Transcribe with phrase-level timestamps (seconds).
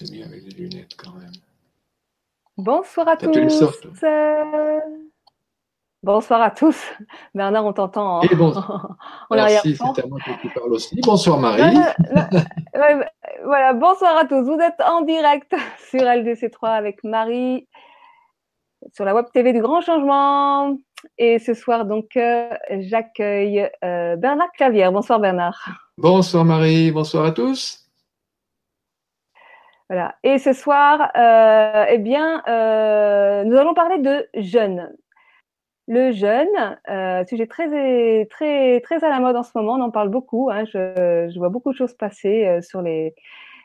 [0.00, 1.32] c'est mieux avec des lunettes quand même.
[2.56, 3.64] Bonsoir à tous.
[6.02, 6.76] Bonsoir à tous.
[7.34, 8.22] Bernard, on t'entend.
[8.22, 8.54] Et bon...
[9.30, 10.98] Merci, c'est à moi que tu parles aussi.
[11.02, 11.76] Bonsoir Marie.
[13.44, 14.42] voilà, bonsoir à tous.
[14.42, 15.54] Vous êtes en direct
[15.90, 17.68] sur LDC3 avec Marie
[18.94, 20.78] sur la Web TV du Grand Changement.
[21.18, 24.92] Et ce soir, donc, euh, j'accueille euh, Bernard Clavière.
[24.92, 25.68] Bonsoir Bernard.
[25.98, 27.89] Bonsoir Marie, bonsoir à tous.
[30.22, 32.42] Et ce soir, euh, eh bien,
[33.44, 34.88] nous allons parler de jeunes.
[35.92, 39.90] Le jeûne, euh, sujet très, très, très à la mode en ce moment, on en
[39.90, 40.48] parle beaucoup.
[40.48, 43.12] Hein, je, vois beaucoup de choses passer euh, sur les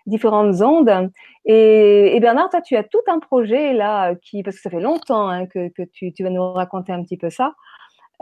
[0.07, 1.11] différentes ondes.
[1.45, 5.29] Et, Bernard, toi, tu as tout un projet là, qui, parce que ça fait longtemps
[5.29, 7.53] hein, que, tu, vas nous raconter un petit peu ça.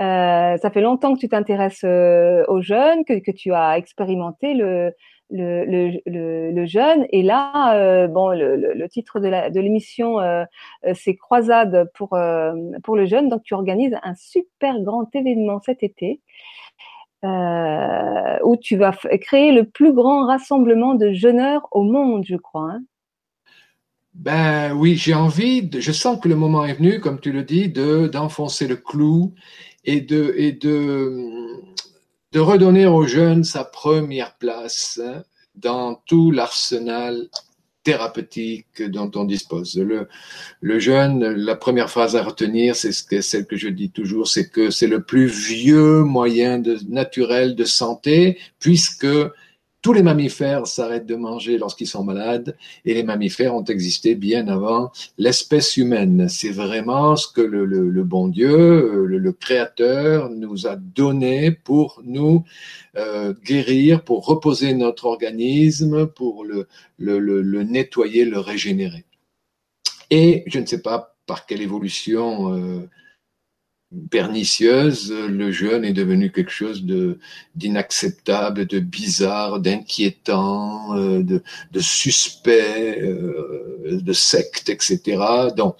[0.02, 4.54] Euh, ça fait longtemps que tu t'intéresses euh, aux jeunes, que, que, tu as expérimenté
[4.54, 4.92] le,
[5.30, 7.06] le, le, le, jeune.
[7.10, 10.44] Et là, euh, bon, le, titre de l'émission, euh,
[10.86, 12.18] euh, c'est Croisade pour,
[12.84, 13.30] pour le jeune.
[13.30, 16.22] Donc, tu organises un super grand événement cet été.
[17.24, 22.72] où tu vas créer le plus grand rassemblement de jeûneurs au monde, je crois.
[22.72, 22.82] Hein.
[24.14, 27.70] Ben oui, j'ai envie, je sens que le moment est venu, comme tu le dis,
[27.70, 29.34] de d'enfoncer le clou
[29.86, 31.18] et de et de
[32.34, 35.24] de redonner aux jeunes sa première place hein,
[35.56, 37.30] dans tout l'arsenal
[37.84, 39.78] thérapeutique dont on dispose.
[40.62, 44.28] Le, jeune, la première phrase à retenir, c'est ce que, celle que je dis toujours,
[44.28, 49.08] c'est que c'est le plus vieux moyen naturel de santé, puisque
[49.84, 54.48] tous les mammifères s'arrêtent de manger lorsqu'ils sont malades et les mammifères ont existé bien
[54.48, 56.30] avant l'espèce humaine.
[56.30, 62.46] C'est vraiment ce que le, bon Dieu, le, Créateur nous a donné pour nous
[62.96, 66.66] euh, guérir, pour reposer notre organisme, pour le,
[67.64, 69.04] nettoyer, le régénérer.
[70.10, 72.90] Et je ne sais pas par quelle évolution euh,
[74.10, 77.20] pernicieuse, le jeûne est devenu quelque chose de
[77.56, 85.00] d'inacceptable, de bizarre, d'inquiétant, euh, de, de suspect, euh, de secte, etc.
[85.56, 85.76] Donc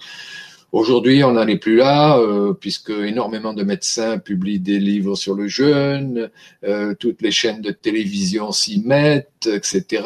[0.74, 5.36] Aujourd'hui, on n'en est plus là, euh, puisque énormément de médecins publient des livres sur
[5.36, 6.30] le jeûne,
[6.64, 10.02] euh, toutes les chaînes de télévision s'y mettent, etc.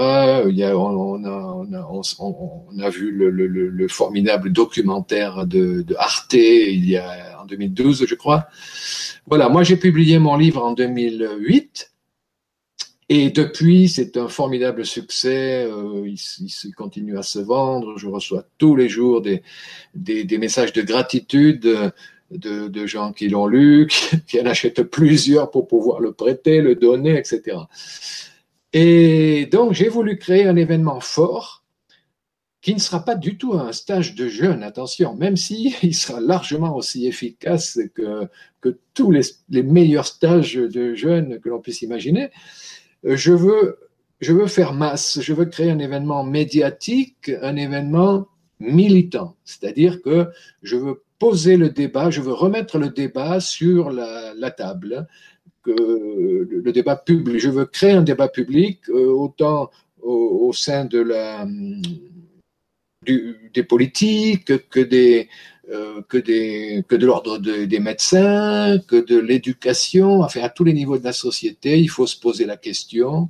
[0.46, 5.46] Il y a, on, a, on, a, on, a, vu le, le, le, formidable documentaire
[5.46, 8.48] de, de, Arte il y a en 2012, je crois.
[9.26, 11.92] Voilà, moi j'ai publié mon livre en 2008
[13.08, 15.64] et depuis, c'est un formidable succès.
[15.64, 17.96] Euh, il, continue à se vendre.
[17.96, 19.42] Je reçois tous les jours des,
[20.38, 21.60] messages de gratitude
[22.30, 23.88] de, de gens qui l'ont lu,
[24.26, 27.56] qui, en achètent plusieurs pour pouvoir le prêter, le donner, etc.
[28.74, 31.64] Et donc, j'ai voulu créer un événement fort
[32.60, 36.76] qui ne sera pas du tout un stage de jeûne, attention, même il sera largement
[36.76, 38.28] aussi efficace que,
[38.92, 42.30] tous les, les meilleurs stages de jeûne que l'on puisse imaginer.
[43.04, 43.78] Euh, je veux,
[44.20, 48.26] je veux faire masse, je veux créer un événement médiatique, un événement
[48.60, 50.28] militant, c'est-à-dire que
[50.62, 55.06] je veux poser le débat, je veux remettre le débat sur la, table,
[55.64, 59.70] le débat public, je veux créer un débat public euh, autant
[60.02, 61.46] au, sein de la,
[63.04, 65.28] du, des politiques que des,
[65.70, 66.16] euh, que,
[66.96, 71.78] de l'ordre des médecins, que de l'éducation, enfin à tous les niveaux de la société,
[71.78, 73.28] il faut se poser la question,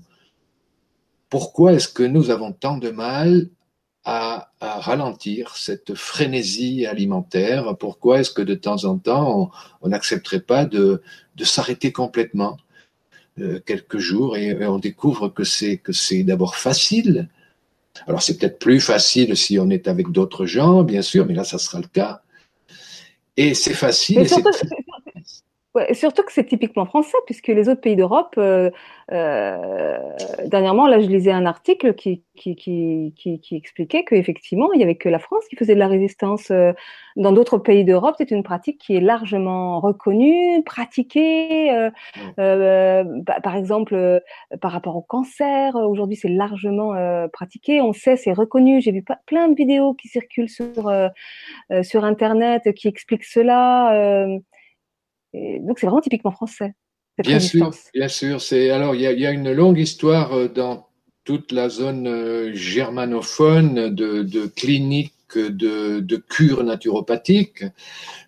[1.30, 3.48] pourquoi est-ce que nous avons tant de mal
[4.04, 7.76] à, ralentir cette frénésie alimentaire?
[7.76, 9.50] Pourquoi est-ce que de temps en temps,
[9.82, 11.02] on n'accepterait pas de,
[11.42, 12.56] s'arrêter complètement
[13.40, 17.28] euh, quelques jours et, et, on découvre que c'est que c'est d'abord facile?
[18.06, 21.42] Alors c'est peut-être plus facile si on est avec d'autres gens, bien sûr, mais là
[21.42, 22.22] ça sera le cas.
[23.40, 24.18] Et c'est facile.
[24.18, 24.50] Et surtout,
[25.74, 28.70] ouais, surtout, que c'est typiquement français, puisque les autres pays d'Europe, euh,
[29.12, 29.98] euh,
[30.46, 34.84] dernièrement, là, je lisais un article qui, qui, qui, qui, qui expliquait qu'effectivement, il n'y
[34.84, 36.50] avait que la France qui faisait de la résistance.
[36.50, 36.72] Euh,
[37.18, 41.72] dans d'autres pays d'Europe, c'est une pratique qui est largement reconnue, pratiquée.
[41.72, 41.90] Euh,
[42.38, 43.04] euh,
[43.42, 44.20] par exemple, euh,
[44.60, 46.94] par rapport au cancer, aujourd'hui, c'est largement
[47.32, 47.80] pratiqué.
[47.80, 48.80] On sait, c'est reconnu.
[48.80, 50.92] J'ai vu plein de vidéos qui circulent sur
[51.82, 54.28] sur Internet qui expliquent cela.
[55.34, 56.74] Donc, c'est vraiment typiquement français.
[57.18, 58.40] Bien sûr, bien sûr.
[58.40, 60.86] C'est alors il y a, y a, une longue histoire dans
[61.24, 67.64] toute la zone germanophone de, de cliniques de, de cures naturopathiques,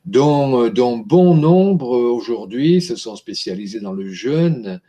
[0.05, 4.81] dont, dont bon nombre aujourd'hui se sont spécialisés dans le jeûne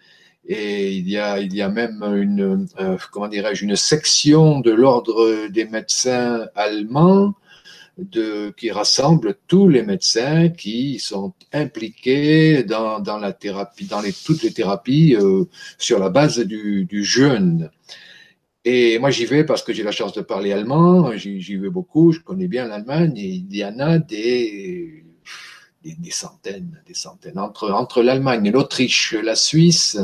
[0.45, 4.71] Et il y a, il y a même une, euh, comment dirais-je, une section de
[4.71, 7.33] l'ordre des médecins allemands
[7.97, 14.13] de, qui rassemble tous les médecins qui sont impliqués dans, dans la thérapie, dans les,
[14.13, 15.45] toutes les thérapies euh,
[15.77, 17.69] sur la base du, du jeûne.
[18.63, 22.11] Et moi, j'y vais parce que j'ai la chance de parler allemand, j'y vais beaucoup,
[22.11, 25.03] je connais bien l'Allemagne, et il y en a des
[25.83, 27.39] des, centaines, des centaines.
[27.39, 29.97] Entre, entre l'Allemagne, l'Autriche, la Suisse,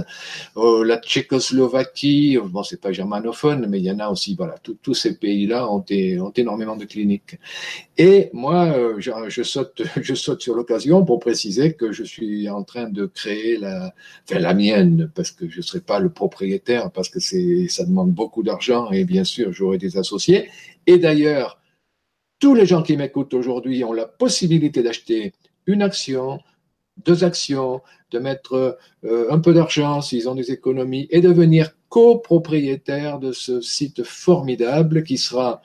[0.57, 4.93] euh, la Tchécoslovaquie, bon, c'est pas germanophone, mais il y en a aussi, voilà, tous
[4.93, 7.37] ces pays-là ont, ont énormément de cliniques.
[7.97, 12.63] Et moi, euh, je, saute, je saute sur l'occasion pour préciser que je suis en
[12.63, 13.93] train de créer la,
[14.27, 18.11] enfin, la mienne, parce que je ne serai pas le propriétaire, parce que ça demande
[18.11, 20.49] beaucoup d'argent et bien sûr, j'aurai des associés.
[20.87, 21.59] Et d'ailleurs,
[22.39, 25.33] tous les gens qui m'écoutent aujourd'hui ont la possibilité d'acheter
[25.67, 26.39] une action,
[27.05, 27.81] deux actions,
[28.11, 33.61] de mettre euh, un peu d'argent s'ils ont des économies et devenir copropriétaire de ce
[33.61, 35.61] site formidable qui sera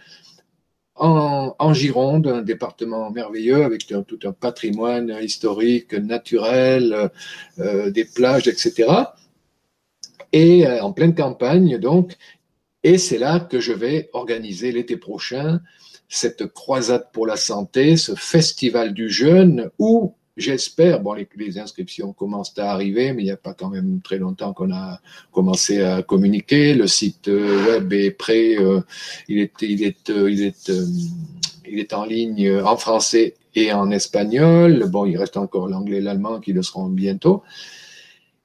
[0.94, 7.10] en, Gironde, un département merveilleux avec tout un patrimoine historique, naturel,
[7.58, 8.88] euh, des plages, etc.
[10.32, 12.16] Et euh, en pleine campagne, donc,
[12.84, 15.60] et c'est là que je vais organiser l'été prochain
[16.12, 22.58] cette croisade pour la santé, ce festival du jeûne où J'espère, bon, les, inscriptions commencent
[22.58, 24.98] à arriver, mais il n'y a pas quand même très longtemps qu'on a
[25.30, 26.72] commencé à communiquer.
[26.72, 28.80] Le site euh, web est prêt, euh,
[29.28, 30.72] il est, il est, euh, il est,
[31.68, 34.88] il est en ligne en français et en espagnol.
[34.88, 37.42] Bon, il reste encore l'anglais et l'allemand qui le seront bientôt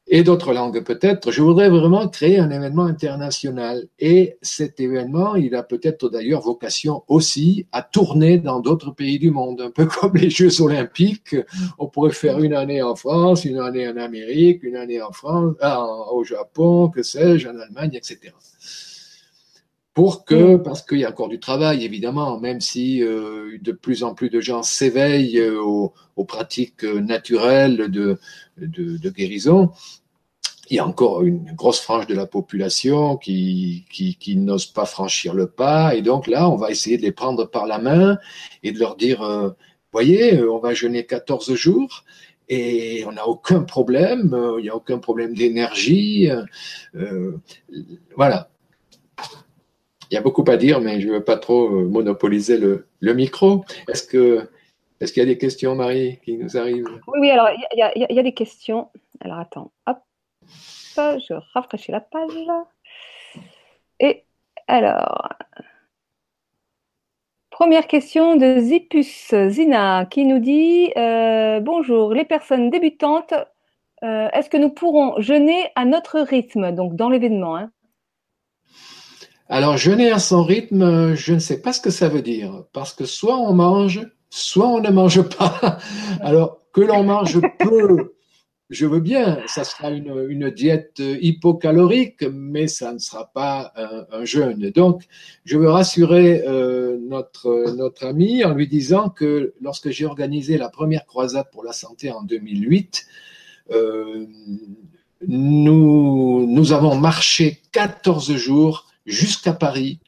[0.10, 3.88] et d'autres langues peut-être, je voudrais vraiment créer un événement international.
[4.00, 9.32] Et cet événement, il a peut-être d'ailleurs vocation aussi à tourner dans d'autres pays du
[9.32, 11.36] monde, un peu comme les Jeux olympiques.
[11.78, 15.56] On pourrait faire une année en France, une année en Amérique, une année en France,
[15.60, 18.34] ah, au Japon, que sais-je, en Allemagne, etc.
[19.94, 24.04] Pour que, parce qu'il y a encore du travail, évidemment, même si euh, de plus
[24.04, 28.20] en plus de gens s'éveillent euh, aux, aux, pratiques naturelles de,
[28.58, 29.72] de, guérison,
[30.70, 35.34] il y a encore une grosse frange de la population qui, qui, n'ose pas franchir
[35.34, 35.96] le pas.
[35.96, 38.18] Et donc là, on va essayer de les prendre par la main
[38.64, 39.52] et de leur dire, euh,
[39.92, 42.04] voyez, euh, on va jeûner 14 jours
[42.50, 46.30] et on n'a aucun problème, euh, il n'y a aucun problème d'énergie.
[48.16, 48.50] Voilà.
[50.10, 53.14] Il y a beaucoup à dire, mais je ne veux pas trop monopoliser le, le
[53.14, 53.66] micro.
[53.90, 54.50] Est-ce que
[55.00, 56.86] est-ce qu'il y a des questions, Marie, qui nous arrivent?
[57.08, 58.90] Oui, oui, alors il y, y, y, a des questions.
[59.22, 59.98] Alors attends, hop
[60.98, 62.32] je rafraîchis la page.
[64.00, 64.24] Et
[64.68, 65.30] alors,
[67.50, 73.34] première question de Zipus Zina qui nous dit euh, Bonjour, les personnes débutantes,
[74.04, 77.72] euh, est-ce que nous pourrons jeûner à notre rythme, donc dans l'événement hein
[79.50, 82.94] Alors, jeûner à son rythme, je ne sais pas ce que ça veut dire, parce
[82.94, 85.78] que soit on mange, soit on ne mange pas.
[86.22, 88.14] Alors, que l'on mange peu
[88.70, 94.06] je veux bien, ça sera une, une, diète hypocalorique, mais ça ne sera pas un,
[94.12, 94.72] un jeûne.
[94.72, 95.04] Donc,
[95.46, 100.68] je veux rassurer euh, notre, notre ami en lui disant que lorsque j'ai organisé la
[100.68, 103.08] première croisade pour la santé en 2008,
[103.72, 104.26] euh,
[105.26, 110.00] nous, nous avons marché 14 jours jusqu'à Paris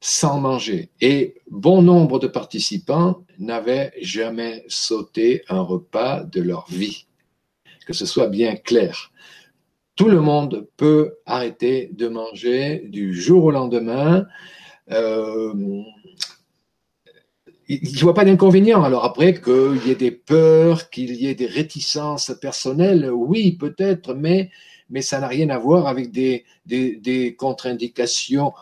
[0.00, 0.90] sans manger.
[1.00, 7.08] Et bon nombre de participants n'avaient jamais sauté un repas de leur vie
[7.88, 9.10] que ce soit bien clair.
[9.96, 14.26] Tout le monde peut arrêter de manger du jour au lendemain.
[14.90, 15.54] Euh,
[17.66, 18.84] il ne voit pas d'inconvénient.
[18.84, 24.12] Alors après, qu'il y ait des peurs, qu'il y ait des réticences personnelles, oui, peut-être,
[24.12, 24.50] mais,
[24.90, 26.44] mais ça n'a rien à voir avec des,
[27.38, 28.52] contre-indications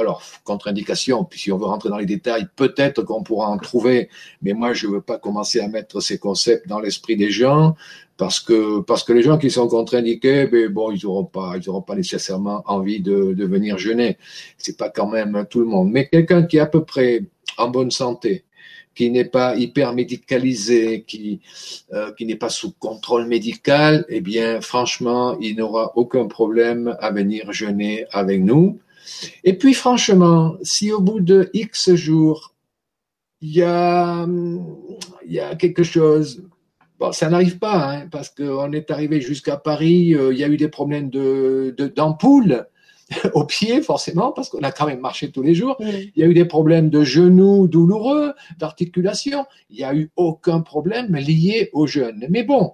[0.00, 4.08] alors, contre-indication, puis si on veut rentrer dans les détails, peut-être qu'on pourra en trouver,
[4.42, 7.74] mais moi, je ne veux pas commencer à mettre ces concepts dans l'esprit des gens
[8.18, 13.44] parce que les gens qui sont contre-indiqués, ben bon, ils n'auront pas nécessairement envie de,
[13.44, 14.18] venir jeûner.
[14.58, 17.22] C'est pas quand même tout le monde, mais quelqu'un qui est à peu près
[17.56, 18.44] en bonne santé,
[18.94, 21.06] qui n'est pas hyper médicalisé,
[21.92, 27.12] euh, qui n'est pas sous contrôle médical, eh bien franchement, il n'aura aucun problème à
[27.12, 28.80] venir jeûner avec nous.
[29.44, 32.54] Et puis franchement, si au bout de X jours
[33.40, 34.26] il y a
[35.26, 36.42] il y a quelque chose
[36.98, 40.48] Bon, ça n'arrive pas, hein, parce qu'on est arrivé jusqu'à Paris, euh, il y a
[40.48, 42.66] eu des problèmes de, d'ampoule
[43.34, 45.76] au pied, forcément, parce qu'on a quand même marché tous les jours.
[45.80, 49.46] Il y a eu des problèmes de genoux douloureux, d'articulation.
[49.70, 52.26] Il n'y a eu aucun problème lié au jeûne.
[52.30, 52.72] Mais bon,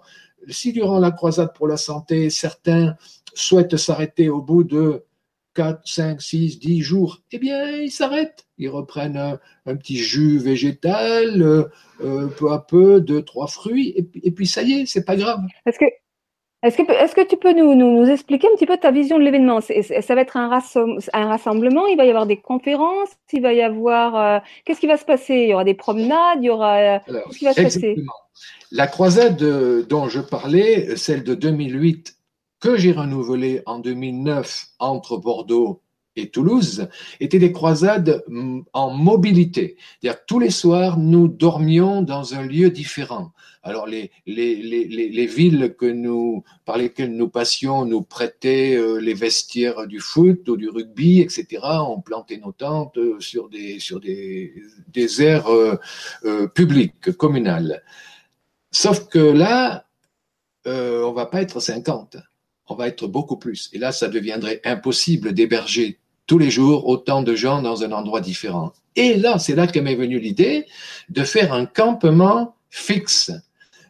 [0.49, 2.97] si durant la croisade pour la santé, certains
[3.35, 5.05] souhaitent s'arrêter au bout de
[5.55, 8.47] 4, 5, 6, 10 jours, eh bien, ils s'arrêtent.
[8.59, 11.65] Ils reprennent un, petit jus végétal, euh,
[12.03, 15.41] euh, peu à peu, deux, trois fruits, et, puis ça y est, c'est pas grave.
[15.67, 15.85] Est-ce que,
[16.63, 19.25] est-ce que, est-ce que tu peux nous, nous, expliquer un petit peu ta vision de
[19.25, 19.61] l'événement?
[19.61, 24.17] Ça va être un, rassemblement, il va y avoir des conférences, il va y avoir...
[24.17, 25.35] Euh, qu'est-ce qui va se passer?
[25.35, 27.01] Il y aura des promenades, il y aura...
[27.01, 27.97] qu'est-ce qui va se passer?
[28.71, 29.37] La croisade
[29.89, 32.14] dont je parlais, celle de 2008
[32.65, 35.83] que j'ai renouvelé en 2009 entre Bordeaux
[36.17, 36.89] et Toulouse
[37.21, 39.77] étaient des croisades mm, en mobilité.
[40.01, 43.33] C'est-à-dire tous les soirs, nous dormions dans un lieu différent.
[43.63, 48.99] Alors les, les, les, les, villes que nous, par lesquelles nous passions nous prêtaient euh,
[48.99, 51.67] les vestiaires du foot ou du rugby, etc.
[51.87, 54.55] On plantait nos tentes euh, sur des, sur des,
[54.89, 57.83] des aires euh, publiques, communales.
[58.71, 59.85] Sauf que là,
[60.67, 62.17] euh, on va pas être 50
[62.69, 63.71] on va être beaucoup plus.
[63.73, 68.21] Et là, ça deviendrait impossible d'héberger tous les jours autant de gens dans un endroit
[68.21, 68.73] différent.
[68.97, 70.67] Et là, c'est là que m'est venue l'idée
[71.09, 73.33] de faire un campement fixe.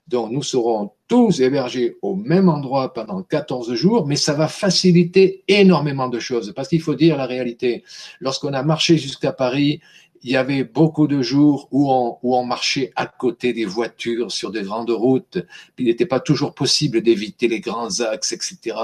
[0.08, 5.44] Donc, nous serons tous hébergés au même endroit pendant 14 jours, mais ça va faciliter
[5.48, 6.52] énormément de choses.
[6.54, 7.84] Parce qu'il faut dire la réalité.
[8.20, 9.80] Lorsqu'on a marché jusqu'à Paris,
[10.24, 14.32] il y avait beaucoup de jours où on, où on marchait à côté des voitures
[14.32, 15.38] sur des grandes routes.
[15.78, 18.74] Il n'était pas toujours possible d'éviter les grands axes, etc.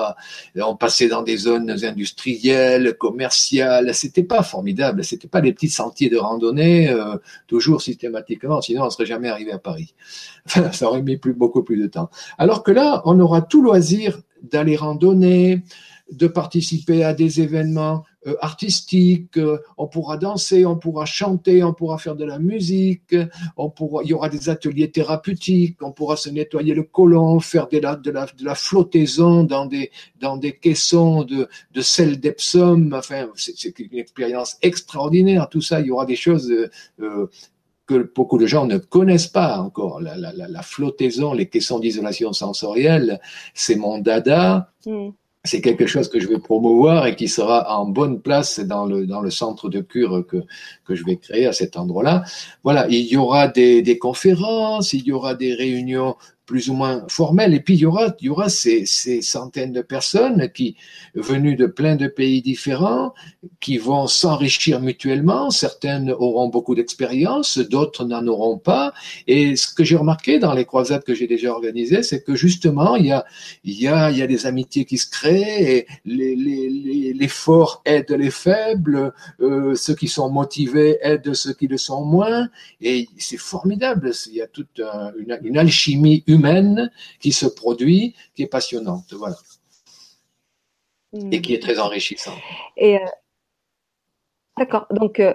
[0.57, 3.95] on passait dans des zones industrielles, commerciales.
[3.95, 5.03] C'était pas formidable.
[5.03, 7.17] C'était pas des petits sentiers de randonnée euh,
[7.47, 8.61] toujours systématiquement.
[8.61, 9.95] Sinon, on serait jamais arrivé à Paris.
[10.47, 12.11] ça aurait mis plus, beaucoup plus de temps.
[12.37, 15.63] Alors que là, on aura tout loisir d'aller randonner,
[16.13, 21.73] de participer à des événements euh, artistiques, euh, on pourra danser, on pourra chanter, on
[21.73, 23.17] pourra faire de la musique,
[23.57, 27.67] on pourra, il y aura des ateliers thérapeutiques, on pourra se nettoyer le côlon, faire
[27.69, 32.93] de la, de la, flottaison dans des, dans des caissons de, de sel d'Epsom.
[32.93, 35.49] Enfin, c'est une expérience extraordinaire.
[35.49, 36.53] Tout ça, il y aura des choses
[37.01, 37.27] euh,
[37.87, 40.03] que beaucoup de gens ne connaissent pas encore.
[40.03, 43.19] La, la, la, flottaison, les caissons d'isolation sensorielle,
[43.55, 44.75] c'est mon dada.
[44.85, 45.09] Mm
[45.45, 49.07] c'est quelque chose que je vais promouvoir et qui sera en bonne place dans le,
[49.07, 50.37] dans le centre de cure que,
[50.85, 52.25] que je vais créer à cet endroit-là.
[52.63, 56.17] Voilà, il y aura des, des conférences, il y aura des réunions
[56.51, 57.55] plus ou moins formelle.
[57.55, 58.85] Et puis il y aura, il y aura ces,
[59.23, 60.77] centaines de personnes qui,
[61.15, 63.15] venues de plein de pays différents,
[63.61, 65.51] qui vont s'enrichir mutuellement.
[65.51, 68.93] Certaines auront beaucoup d'expérience, d'autres n'en auront pas.
[69.29, 72.97] Et ce que j'ai remarqué dans les croisades que j'ai déjà organisées, c'est que justement,
[72.97, 73.25] il y a,
[73.63, 75.77] il y a, il y a des amitiés qui se créent.
[75.77, 79.13] Et les, les, les, forts aident les faibles.
[79.41, 82.49] Euh, ceux qui sont motivés aident ceux qui le sont moins.
[82.81, 84.11] Et c'est formidable.
[84.27, 89.13] Il y a toute une, une alchimie humaine humaine qui se produit, qui est passionnante,
[89.13, 89.37] voilà.
[91.33, 92.39] Et qui est très enrichissante.
[92.77, 93.07] Et euh,
[94.59, 95.35] d'accord, donc euh,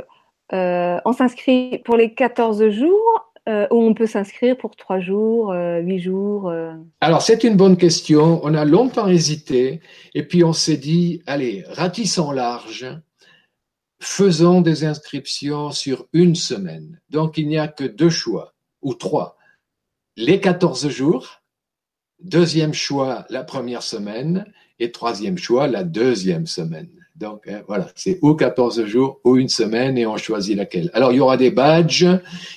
[0.53, 5.99] euh, on s'inscrit pour les 14 jours ou on peut s'inscrire pour 3 jours, 8
[5.99, 6.51] jours
[6.99, 8.39] Alors c'est une bonne question.
[8.43, 9.81] On a longtemps hésité
[10.15, 12.87] et puis on s'est dit, allez, ratissons large
[13.99, 16.99] faisons des inscriptions sur une semaine.
[17.11, 19.34] Donc il n'y a que deux choix, ou trois
[20.17, 21.41] les 14 jours,
[22.21, 24.45] deuxième choix la première semaine
[24.79, 26.89] et troisième choix la deuxième semaine.
[27.15, 30.89] Donc hein, voilà, c'est ou 14 jours ou une semaine et on choisit laquelle.
[30.93, 32.07] Alors il y aura des badges,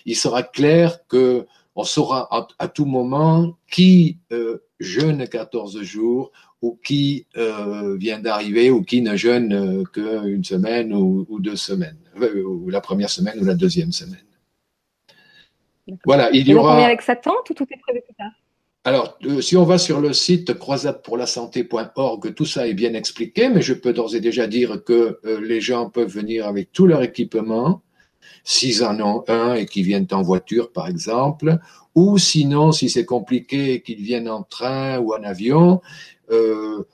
[0.04, 1.46] il sera clair que
[1.76, 8.68] on saura à, tout moment qui euh, jeûne 14 jours ou qui euh, vient d'arriver
[8.70, 11.98] ou qui ne jeûne euh, qu'une semaine ou, deux semaines,
[12.44, 14.27] ou la première semaine ou la deuxième semaine.
[16.04, 16.76] Voilà, il y aura.
[16.76, 18.32] On est avec sa tente ou tout est prévu plus tard?
[18.84, 23.60] Alors, euh, si on va sur le site croisadepourlasanté.org, tout ça est bien expliqué, mais
[23.60, 27.02] je peux d'ores et déjà dire que euh, les gens peuvent venir avec tout leur
[27.02, 27.82] équipement,
[28.44, 31.58] s'ils en ont un et qu'ils viennent en voiture, par exemple,
[31.94, 35.82] ou sinon, si c'est compliqué, qu'ils viennent en train ou en avion.
[36.30, 36.84] Euh,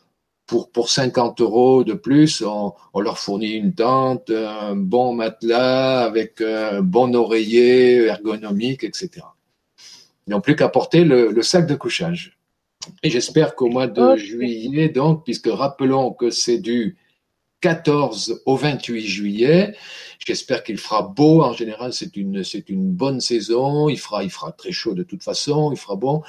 [0.47, 6.05] pour, pour 50 euros de plus, on, on, leur fournit une tente, un bon matelas
[6.05, 9.11] avec un bon oreiller ergonomique, etc.
[10.27, 12.39] Ils n'ont plus qu'à porter le, le, sac de couchage.
[13.03, 16.97] Et j'espère qu'au mois de juillet, donc, puisque rappelons que c'est du
[17.65, 19.75] 14 au 28 juillet.
[20.27, 21.41] J'espère qu'il fera beau.
[21.41, 23.89] En général, c'est une, c'est une bonne saison.
[23.89, 25.73] Il fera, il fera très chaud de toute façon.
[25.73, 26.23] Il fera bon.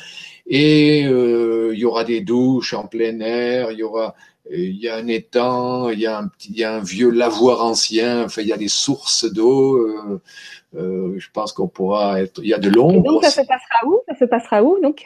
[0.47, 3.73] Et euh, il y aura des douches en plein air.
[3.73, 4.15] Il y aura,
[4.49, 5.89] il y a un étang.
[5.89, 8.23] Il y a un petit, il y a un vieux lavoir ancien.
[8.23, 9.75] Enfin, il y a des sources d'eau.
[9.75, 10.21] Euh,
[10.77, 12.39] euh, je pense qu'on pourra être.
[12.41, 13.03] Il y a de l'ombre.
[13.03, 13.99] Donc, ça se passera où?
[14.07, 15.05] Ça se passera où donc?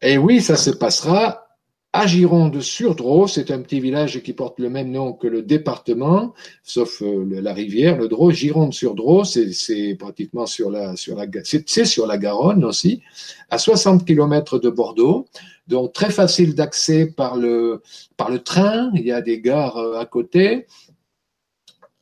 [0.00, 1.49] Eh oui, ça se passera
[1.92, 7.02] à Gironde-sur-Drô, c'est un petit village qui porte le même nom que le département, sauf
[7.02, 8.30] euh, la rivière, le Drô.
[8.30, 13.02] Gironde-sur-Drô, c'est pratiquement sur la, sur la, c'est sur la Garonne aussi,
[13.50, 15.26] à 60 km de Bordeaux.
[15.66, 17.82] Donc très facile d'accès par le,
[18.16, 18.90] par le train.
[18.94, 20.66] Il y a des gares euh, à côté.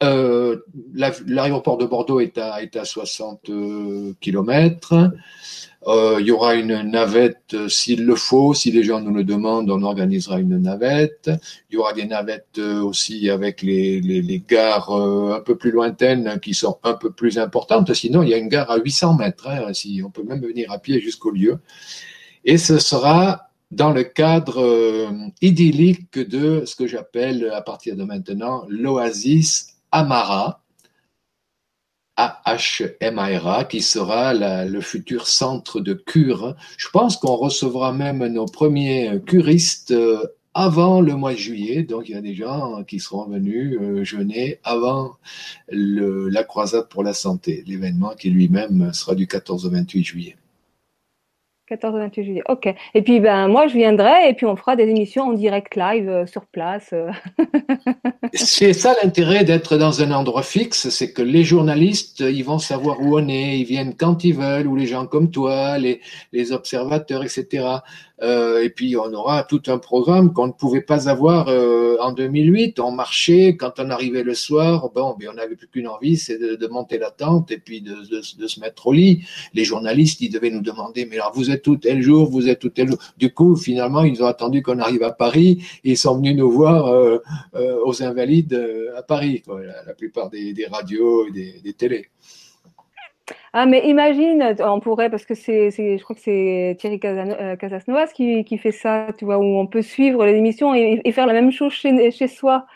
[0.03, 0.59] Euh,
[1.27, 3.51] L'aéroport de Bordeaux est à, est à 60
[4.21, 5.11] km.
[5.87, 9.23] Euh, il y aura une navette euh, s'il le faut, si les gens nous le
[9.23, 11.31] demandent, on organisera une navette.
[11.71, 15.71] Il y aura des navettes euh, aussi avec les, les, les gares un peu plus
[15.71, 17.95] lointaines qui sont un peu plus importantes.
[17.95, 19.49] Sinon, il y a une gare à 800 mètres.
[19.49, 21.59] Hein, si on peut même venir à pied jusqu'au lieu.
[22.45, 28.65] Et ce sera dans le cadre idyllique de ce que j'appelle à partir de maintenant
[28.69, 30.63] l'oasis Amara
[32.19, 36.57] AHMARA, qui sera le futur centre de cure.
[36.77, 41.85] Je pense qu'on recevra même nos premiers curistes euh, avant le mois de juillet.
[41.85, 45.17] Donc, il y a des gens qui seront venus euh, jeûner avant
[45.71, 50.37] la croisade pour la santé, l'événement qui lui-même sera du 14 au 28 juillet.
[51.69, 52.43] 14 28 juillet.
[52.49, 52.73] Ok.
[52.95, 56.09] Et puis ben moi je viendrai et puis on fera des émissions en direct live
[56.09, 56.91] euh, sur place.
[56.93, 57.11] Euh.
[58.35, 63.01] c'est ça l'intérêt d'être dans un endroit fixe, c'est que les journalistes ils vont savoir
[63.01, 66.01] où on est, ils viennent quand ils veulent, ou les gens comme toi, les,
[66.33, 67.67] les observateurs, etc.
[68.23, 72.13] Euh, et puis on aura tout un programme qu'on ne pouvait pas avoir euh, en
[72.13, 72.81] 2008.
[72.81, 74.91] On marchait quand on arrivait le soir.
[74.95, 78.21] Bon, mais on n'avait plus qu'une envie, c'est de, monter la tente et puis de,
[78.21, 79.25] se mettre au lit.
[79.55, 82.59] Les journalistes, ils devaient nous demander, mais alors vous êtes tout tel jour, vous êtes
[82.59, 82.99] tout tel jour?
[83.17, 86.51] Du coup, finalement, ils ont attendu qu'on arrive à Paris et ils sont venus nous
[86.51, 87.19] voir euh,
[87.55, 88.61] euh aux Invalides
[88.97, 89.43] à Paris.
[89.87, 92.07] La, plupart des, des radios et des, des télés.
[93.53, 98.09] Ah, mais imagine, on pourrait, parce que c'est, je crois que c'est Thierry euh, Casasnovas
[98.09, 101.27] qui, qui fait ça, tu vois, où on peut suivre les émissions et, et faire
[101.27, 102.67] la même chose chez, chez soi.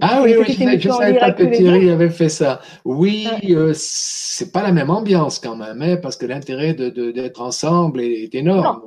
[0.00, 2.60] Ah oui, oui, je ne savais pas que Thierry avait fait ça.
[2.84, 3.38] Oui, ah.
[3.48, 7.40] euh, c'est pas la même ambiance quand même, hein, parce que l'intérêt de, de, d'être
[7.40, 8.82] ensemble est, est énorme.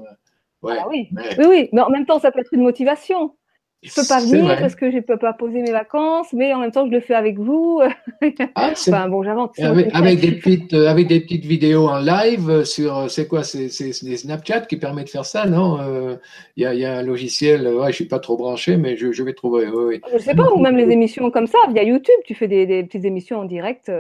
[0.62, 1.08] Ouais, ah oui.
[1.12, 1.38] Mais...
[1.39, 3.36] oui, oui, mais en même temps, ça peut être une motivation
[3.83, 6.71] je peux pas venir parce que je peux pas poser mes vacances, mais en même
[6.71, 7.81] temps je le fais avec vous.
[8.55, 9.59] Ah, enfin bon, j'invente.
[9.59, 13.27] Avec, avec, des petites, euh, avec des petites vidéos en live euh, sur, euh, c'est
[13.27, 15.77] quoi, c'est des Snapchat qui permet de faire ça, non
[16.55, 17.67] Il y, a, y, a, un logiciel.
[17.67, 19.67] Ouais, je suis pas trop branché, mais je, je vais trouver.
[19.67, 22.15] Oui, Je sais pas, ou même les émissions comme ça via YouTube.
[22.25, 23.91] Tu fais des, des petites émissions en direct.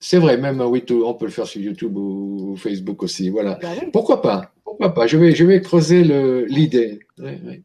[0.00, 3.28] C'est vrai, même oui, on peut le faire sur YouTube ou Facebook aussi.
[3.28, 3.58] Voilà.
[3.60, 6.02] Bah Pourquoi pas Pourquoi pas Je vais, je vais creuser
[6.48, 7.00] l'idée.
[7.18, 7.62] Oui, oui.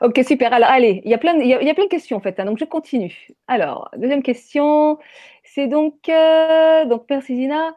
[0.00, 0.52] Ok, super.
[0.52, 2.40] Alors, allez, il y a plein, il y a, plein de questions en fait.
[2.40, 3.28] Hein, donc, je continue.
[3.48, 4.98] Alors, deuxième question,
[5.44, 7.74] c'est donc, euh, donc, Zina.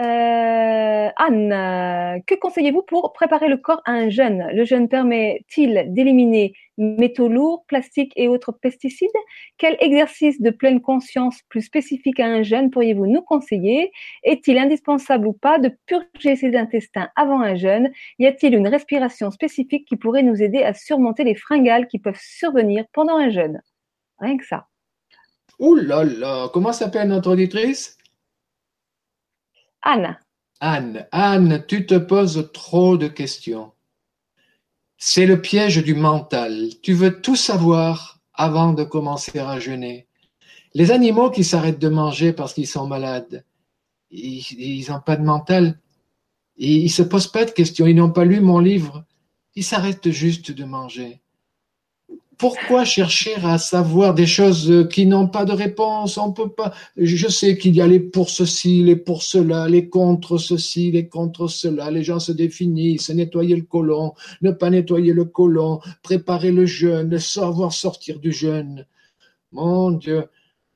[0.00, 4.48] Euh, Anne, que conseillez-vous pour préparer le corps à un jeûne?
[4.52, 9.08] Le jeûne permet-il d'éliminer métaux lourds, plastiques et autres pesticides?
[9.56, 13.92] Quel exercice de pleine conscience plus spécifique à un jeûne pourriez-vous nous conseiller?
[14.24, 17.92] Est-il indispensable ou pas de purger ses intestins avant un jeûne?
[18.18, 22.20] Y a-t-il une respiration spécifique qui pourrait nous aider à surmonter les fringales qui peuvent
[22.20, 23.60] survenir pendant un jeûne?
[24.18, 24.66] Rien que ça.
[25.60, 25.78] Ouh
[26.52, 27.96] comment s'appelle notre auditrice?
[29.84, 30.18] Anne.
[30.60, 33.72] Anne, Anne, tu te poses trop de questions.
[34.96, 36.70] C'est le piège du mental.
[36.82, 40.06] Tu veux tout savoir avant de commencer à jeûner.
[40.72, 43.44] Les animaux qui s'arrêtent de manger parce qu'ils sont malades,
[44.10, 45.78] ils n'ont pas de mental.
[46.56, 47.86] Ils ne se posent pas de questions.
[47.86, 49.04] Ils n'ont pas lu mon livre.
[49.54, 51.20] Ils s'arrêtent juste de manger
[52.38, 56.18] pourquoi chercher à savoir des choses qui n'ont pas de réponse?
[56.18, 56.72] On peut pas.
[56.96, 61.08] Je sais qu'il y a les pour ceci, les pour cela, les contre ceci, les
[61.08, 61.90] contre cela.
[61.90, 67.18] Les gens se définissent, nettoyer le côlon, ne pas nettoyer le côlon, préparer le jeûne,
[67.18, 68.86] savoir sortir du jeûne.
[69.52, 70.24] Mon Dieu,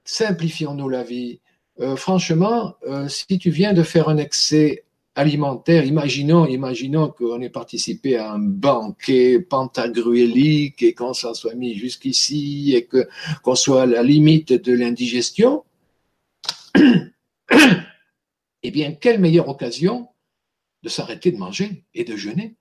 [0.04, 1.40] simplifions-nous la vie.
[1.80, 4.84] Euh, franchement, euh, si tu viens de faire un excès
[5.18, 5.84] alimentaire.
[5.84, 12.72] Imaginons, imaginons qu'on ait participé à un banquet pentagruélique et qu'on s'en soit mis jusqu'ici
[12.76, 13.08] et que
[13.42, 15.64] qu'on soit à la limite de l'indigestion.
[18.62, 20.08] eh bien, quelle meilleure occasion
[20.84, 22.54] de s'arrêter de manger et de jeûner?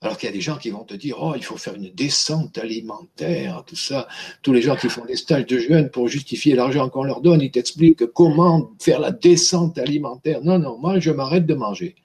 [0.00, 1.90] Alors qu'il y a des gens qui vont te dire, oh, il faut faire une
[1.92, 4.06] descente alimentaire, tout ça.
[4.42, 7.40] Tous les gens qui font des stages de jeûne pour justifier l'argent qu'on leur donne,
[7.40, 10.40] ils t'expliquent comment faire la descente alimentaire.
[10.42, 11.96] Non, non, moi, je m'arrête de manger.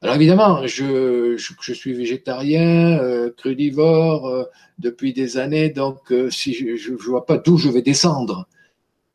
[0.00, 4.44] Alors évidemment, je, suis végétarien, euh, crudivore euh,
[4.78, 8.46] depuis des années, donc euh, si je ne vois pas d'où je vais descendre.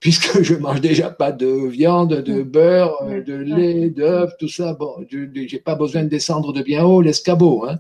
[0.04, 4.74] Puisque je mange déjà pas de viande, de beurre, de lait, d'œufs, tout ça.
[4.74, 7.66] Bon, je n'ai pas besoin de descendre de bien haut l'escabeau.
[7.66, 7.80] Hein.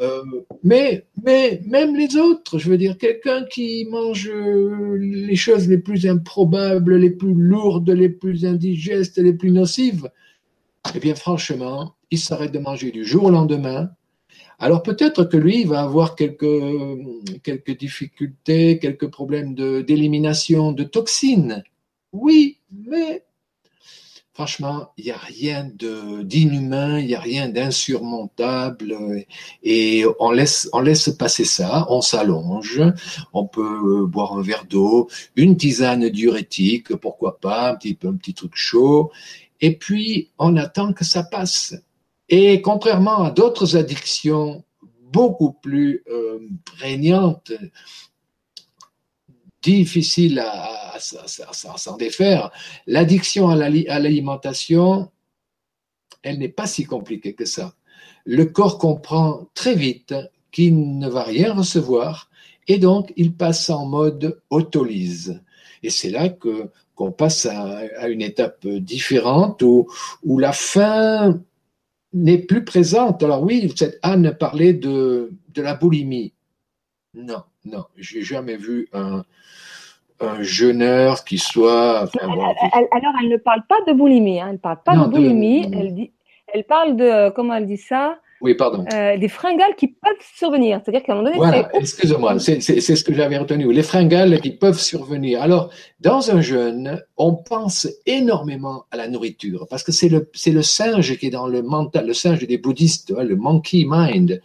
[0.00, 0.22] Euh,
[0.64, 4.30] mais, mais même les autres, je veux dire, quelqu'un qui mange
[4.98, 10.08] les choses les plus improbables, les plus lourdes, les plus indigestes, les plus nocives,
[10.94, 13.90] eh bien franchement, il s'arrête de manger du jour au lendemain.
[14.58, 16.46] Alors peut-être que lui va avoir quelques,
[17.42, 21.62] quelques difficultés, quelques problèmes d'élimination de toxines.
[22.12, 23.24] Oui, mais
[24.32, 29.24] franchement, il n'y a rien d'inhumain, il n'y a rien d'insurmontable,
[29.62, 32.82] et on laisse, on laisse passer ça, on s'allonge,
[33.32, 38.34] on peut boire un verre d'eau, une tisane diurétique, pourquoi pas, un petit, un petit
[38.34, 39.10] truc chaud,
[39.62, 41.74] et puis on attend que ça passe.
[42.28, 44.64] Et contrairement à d'autres addictions
[45.12, 47.52] beaucoup plus euh, prégnantes,
[49.62, 52.52] difficile à, s'en défaire.
[52.86, 55.10] L'addiction à l'alimentation,
[56.22, 57.74] elle n'est pas si compliquée que ça.
[58.24, 60.14] Le corps comprend très vite
[60.52, 62.30] qu'il ne va rien recevoir
[62.68, 65.42] et donc il passe en mode autolyse.
[65.82, 69.86] Et c'est là que qu'on passe à, une étape différente où,
[70.22, 71.42] où la faim
[72.16, 73.22] n'est plus présente.
[73.22, 76.32] Alors oui, cette Anne parlait de, de la boulimie.
[77.14, 79.24] Non, non, j'ai jamais vu un,
[80.20, 82.08] un jeûneur qui soit.
[82.20, 82.54] alors,
[83.20, 84.40] elle ne parle pas de boulimie.
[84.40, 85.70] Hein, elle ne parle pas de boulimie.
[85.72, 86.12] Elle, dit,
[86.52, 87.30] elle parle de.
[87.30, 88.18] Comment elle dit ça?
[88.46, 88.84] Oui, pardon.
[88.94, 90.80] Euh, des fringales qui peuvent survenir.
[90.84, 91.36] C'est-à-dire qu'à un moment donné.
[91.36, 93.72] Voilà, excuse-moi, c'est ce que j'avais retenu.
[93.72, 95.42] Les fringales qui peuvent survenir.
[95.42, 100.62] Alors, dans un jeûne, on pense énormément à la nourriture parce que c'est le, le
[100.62, 104.40] singe qui est dans le mental, le singe des bouddhistes, hein, le monkey mind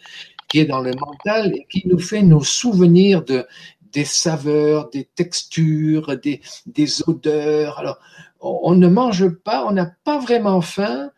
[0.48, 3.46] qui est dans le mental et qui nous fait nous souvenir de,
[3.94, 7.78] des saveurs, des textures, des, des odeurs.
[7.78, 8.00] Alors,
[8.42, 11.12] on, ne mange pas, on n'a pas vraiment faim,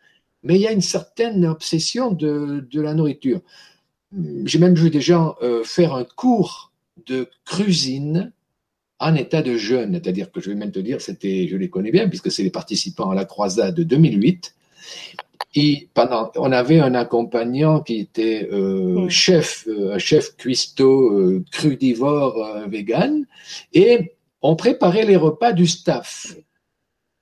[0.44, 3.40] mais il y a une certaine obsession de, de la nourriture.
[4.44, 6.72] J'ai même vu des gens euh, faire un cours
[7.06, 8.32] de cuisine
[9.00, 11.90] en état de jeûne, c'est-à-dire que je vais même te dire, c'était, je les connais
[11.90, 14.54] bien puisque c'est les participants à la croisade de 2008
[15.56, 22.66] et pendant, on avait un accompagnant qui était euh, chef, euh, chef cuistot euh, crudivore
[22.68, 23.24] vegan,
[23.72, 26.34] et on préparait les repas du staff.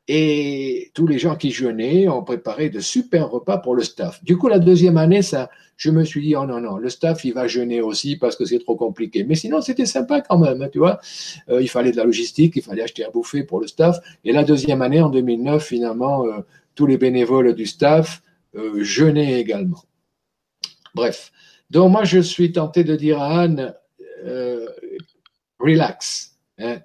[0.08, 4.22] Et tous les gens qui jeûnaient ont préparé de super repas pour le staff.
[4.24, 7.24] Du coup, la deuxième année, ça, je me suis dit, oh non, non, le staff,
[7.24, 9.24] il va jeûner aussi parce que c'est trop compliqué.
[9.24, 11.00] Mais sinon, c'était sympa quand même, hein, tu vois.
[11.48, 13.98] il fallait de la logistique, il fallait acheter à bouffer pour le staff.
[14.24, 16.24] Et la deuxième année, en 2009, finalement,
[16.74, 18.22] tous les bénévoles du staff
[18.54, 19.82] euh, jeûnaient également.
[20.94, 21.32] Bref,
[21.70, 23.74] donc moi je suis tenté de dire à Anne,
[24.24, 24.68] euh,
[25.58, 26.32] relax,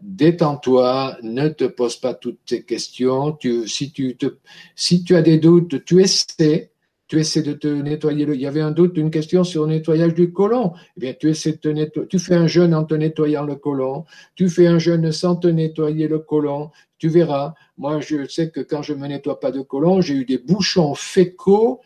[0.02, 3.38] détends-toi, ne te pose pas toutes ces questions.
[3.66, 6.72] Si, tu as des doutes, tu essaies,
[7.08, 8.26] tu essaies de te nettoyer.
[8.26, 10.74] Il y avait un doute, une question sur le nettoyage du côlon.
[10.98, 12.00] Eh bien, tu essaies de te.
[12.02, 14.06] Tu fais un jeûne en te nettoyant le côlon.
[14.36, 16.72] Tu fais un jeûne sans te nettoyer le côlon.
[16.98, 17.54] Tu verras.
[17.78, 20.96] Moi, je sais que quand je me nettoie pas de côlon, j'ai eu des bouchons
[20.96, 21.82] fécaux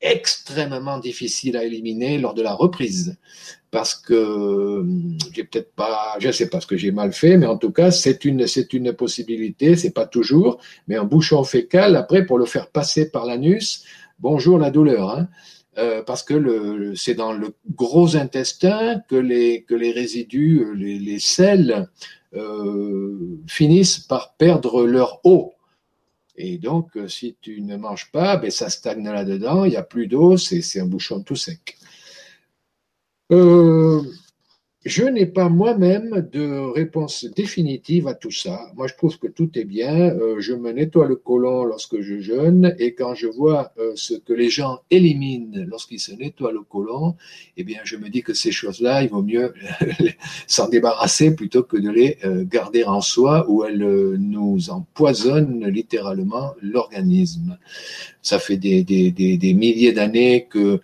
[0.00, 3.16] extrêmement difficiles à éliminer lors de la reprise.
[3.70, 4.82] Parce que
[5.34, 7.90] j'ai peut-être pas, je sais pas ce que j'ai mal fait, mais en tout cas,
[7.90, 12.46] c'est une, c'est une possibilité, c'est pas toujours, mais un bouchon fécal, après, pour le
[12.46, 13.84] faire passer par l'anus,
[14.20, 15.28] bonjour la douleur, hein.
[15.76, 20.98] euh, parce que le, c'est dans le gros intestin que les, que les résidus, les,
[20.98, 21.86] les sels
[22.34, 25.52] euh, finissent par perdre leur eau.
[26.40, 29.82] Et donc, euh, si tu ne manges pas, ben, ça stagne là-dedans, il n'y a
[29.82, 31.76] plus d'eau, c'est un bouchon tout sec.
[33.32, 34.00] Euh,
[34.88, 38.58] je n'ai pas moi-même de réponse définitive à tout ça.
[38.74, 39.94] Moi, je trouve que tout est bien.
[39.94, 44.14] Euh, je me nettoie le côlon lorsque je jeûne et quand je vois euh, ce
[44.14, 47.16] que les gens éliminent lorsqu'ils se nettoient le côlon,
[47.58, 49.52] eh bien, je me dis que ces choses-là, il vaut mieux
[50.46, 56.54] s'en débarrasser plutôt que de les euh, garder en soi où elles nous empoisonnent littéralement
[56.62, 57.58] l'organisme.
[58.22, 60.80] Ça fait des, milliers d'années que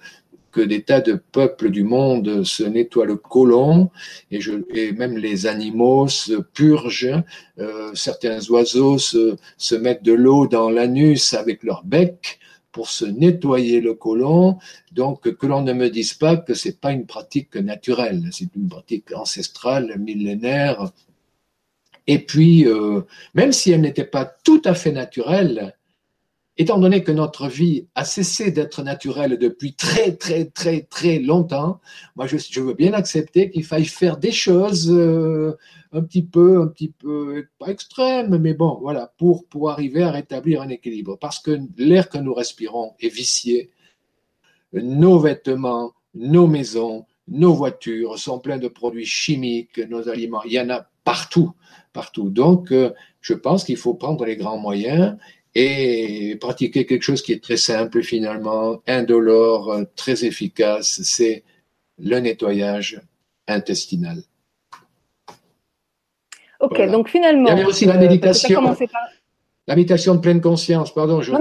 [0.55, 3.91] que des tas de peuples du monde se nettoient le côlon
[4.31, 7.23] et, je, et même les animaux se purgent.
[7.59, 12.39] Euh, certains oiseaux se, se mettent de l'eau dans l'anus avec leur bec
[12.71, 14.59] pour se nettoyer le côlon.
[14.93, 18.69] Donc, que l'on ne me dise pas que c'est pas une pratique naturelle, c'est une
[18.69, 20.93] pratique ancestrale, millénaire.
[22.07, 23.01] Et puis, euh,
[23.35, 25.75] même si elle n'était pas tout à fait naturelle,
[26.57, 31.81] étant donné que notre vie a cessé d'être naturelle depuis très, très, très, très longtemps,
[32.15, 35.57] moi, je, veux bien accepter qu'il faille faire des choses euh,
[35.93, 40.13] un petit peu, un petit peu, pas extrêmes, mais bon, voilà, pour, pour arriver à
[40.13, 41.19] rétablir un équilibre.
[41.19, 43.71] Parce que l'air que nous respirons est vicié.
[44.73, 50.61] Nos vêtements, nos maisons, nos voitures sont pleins de produits chimiques, nos aliments, il y
[50.61, 51.53] en a partout,
[51.93, 52.31] partout.
[52.31, 55.17] Donc, euh, je pense qu'il faut prendre les grands moyens
[55.55, 61.45] et pratiquer quelque chose qui est très simple finalement, indolore, très efficace, c'est
[61.99, 63.01] le nettoyage
[63.47, 64.19] intestinal.
[66.61, 67.49] Ok, donc finalement.
[67.49, 68.77] Il y avait aussi la euh, méditation.
[69.67, 71.23] La méditation de pleine conscience, pardon.
[71.23, 71.33] Je,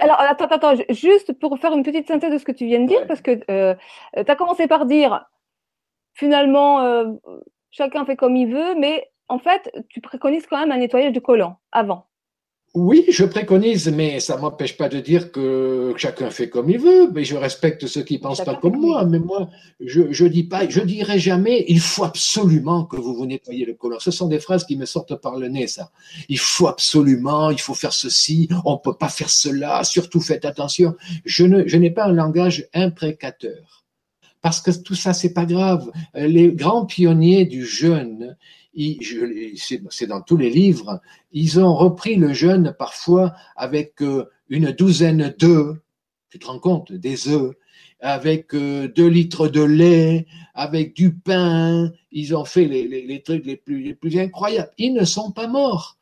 [0.00, 2.86] alors, attends, attends, juste pour faire une petite synthèse de ce que tu viens de
[2.86, 3.74] dire, parce que euh,
[4.14, 5.24] tu as commencé par dire,
[6.14, 7.06] finalement, euh,
[7.72, 11.20] chacun fait comme il veut, mais en fait, tu préconises quand même un nettoyage du
[11.20, 12.06] colon avant.
[12.72, 17.10] Oui, je préconise, mais ça m'empêche pas de dire que chacun fait comme il veut.
[17.12, 19.04] Mais je respecte ceux qui pensent pas comme moi.
[19.04, 23.26] Mais moi, je, je dis pas, je dirai jamais, il faut absolument que vous vous
[23.26, 23.98] nettoyez le colon.
[23.98, 25.90] Ce sont des phrases qui me sortent par le nez, ça.
[26.28, 29.82] Il faut absolument, il faut faire ceci, on peut pas faire cela.
[29.82, 30.94] Surtout faites attention.
[31.24, 33.84] Je ne, je n'ai pas un langage imprécateur.
[34.42, 35.90] Parce que tout ça, c'est pas grave.
[36.14, 38.36] Les grands pionniers du jeûne,
[38.74, 41.00] c'est dans tous les livres,
[41.32, 45.76] ils ont repris le jeûne parfois avec euh, une douzaine d'œufs,
[46.30, 47.54] tu te rends compte, des œufs,
[48.00, 53.56] avec euh, deux litres de lait, avec du pain, ils ont fait les, trucs les
[53.56, 54.70] plus, les plus incroyables.
[54.78, 55.98] Ils ne sont pas morts.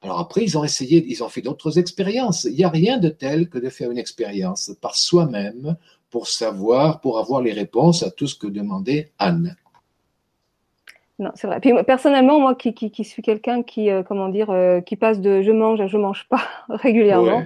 [0.00, 2.44] Alors après, ils ont essayé, ils ont fait d'autres expériences.
[2.44, 5.76] Il n'y a rien de tel que de faire une expérience par soi-même
[6.10, 9.56] pour savoir, pour avoir les réponses à tout ce que demandait Anne.
[11.22, 11.60] Non, c'est vrai.
[11.60, 15.40] Puis personnellement, moi qui, qui, suis quelqu'un qui, euh, comment dire, euh, qui passe de
[15.40, 17.44] je mange à je mange pas régulièrement,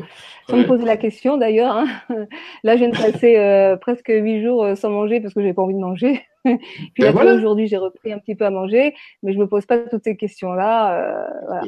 [0.49, 1.77] sans me poser la question d'ailleurs.
[1.77, 1.87] Hein.
[2.65, 5.61] Là, je viens de passer euh, presque huit jours sans manger parce que j'ai pas
[5.61, 6.23] envie de manger.
[6.45, 9.77] Puis ben aujourd'hui, j'ai repris un petit peu à manger, mais je me pose pas
[9.77, 11.29] toutes ces questions-là.
[11.45, 11.63] Voilà.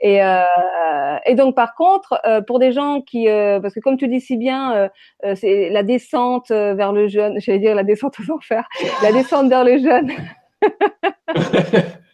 [0.00, 4.38] Et, et, donc, par contre, pour des gens qui, parce que comme tu dis si
[4.38, 4.88] bien,
[5.34, 8.66] c'est la descente vers le jeûne, j'allais dire la descente aux enfers,
[9.02, 10.10] la descente vers le jeûne.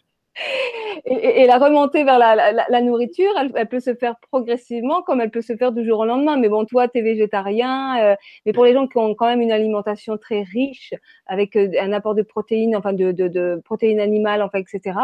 [1.05, 5.55] et, la remontée vers la, nourriture, elle, peut se faire progressivement comme elle peut se
[5.55, 6.37] faire du jour au lendemain.
[6.37, 8.01] Mais bon, toi, tu es végétarien.
[8.01, 10.93] Euh, mais pour les gens qui ont quand même une alimentation très riche,
[11.27, 14.97] avec euh, un apport de protéines, enfin de, protéines animales, etc.,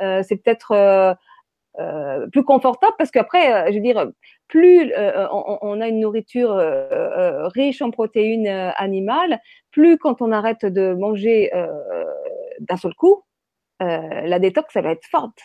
[0.00, 1.16] euh, c'est peut-être
[2.32, 4.10] plus confortable parce qu'après, je veux dire,
[4.48, 4.94] plus
[5.30, 6.54] on, a une nourriture
[7.54, 9.40] riche en protéines animales,
[9.72, 11.50] plus quand on arrête de manger
[12.60, 13.22] d'un seul coup,
[13.82, 15.38] euh, la détox, ça va être forte.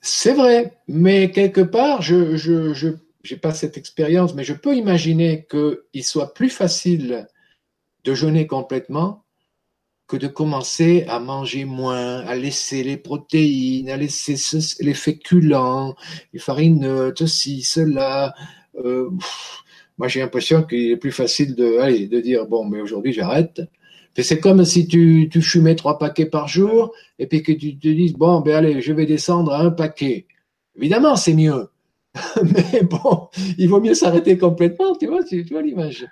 [0.00, 2.88] C'est vrai, mais quelque part, je je, je
[3.22, 7.26] j'ai pas cette expérience, mais je peux imaginer qu'il soit plus facile
[8.04, 9.24] de jeûner complètement
[10.06, 14.36] que de commencer à manger moins, à laisser les protéines, à laisser
[14.80, 15.96] les féculents,
[16.32, 18.32] les farines, ceci, cela.
[18.76, 19.10] Euh,
[19.98, 23.60] moi, j'ai l'impression qu'il est plus facile de, allez, de dire bon, mais aujourd'hui j'arrête,
[24.22, 27.88] c'est comme si tu, tu, fumais trois paquets par jour et puis que tu te
[27.88, 30.26] dises, bon, ben allez, je vais descendre à un paquet.
[30.76, 31.68] Évidemment, c'est mieux.
[32.42, 36.06] Mais bon, il vaut mieux s'arrêter complètement, tu vois, tu, vois l'image.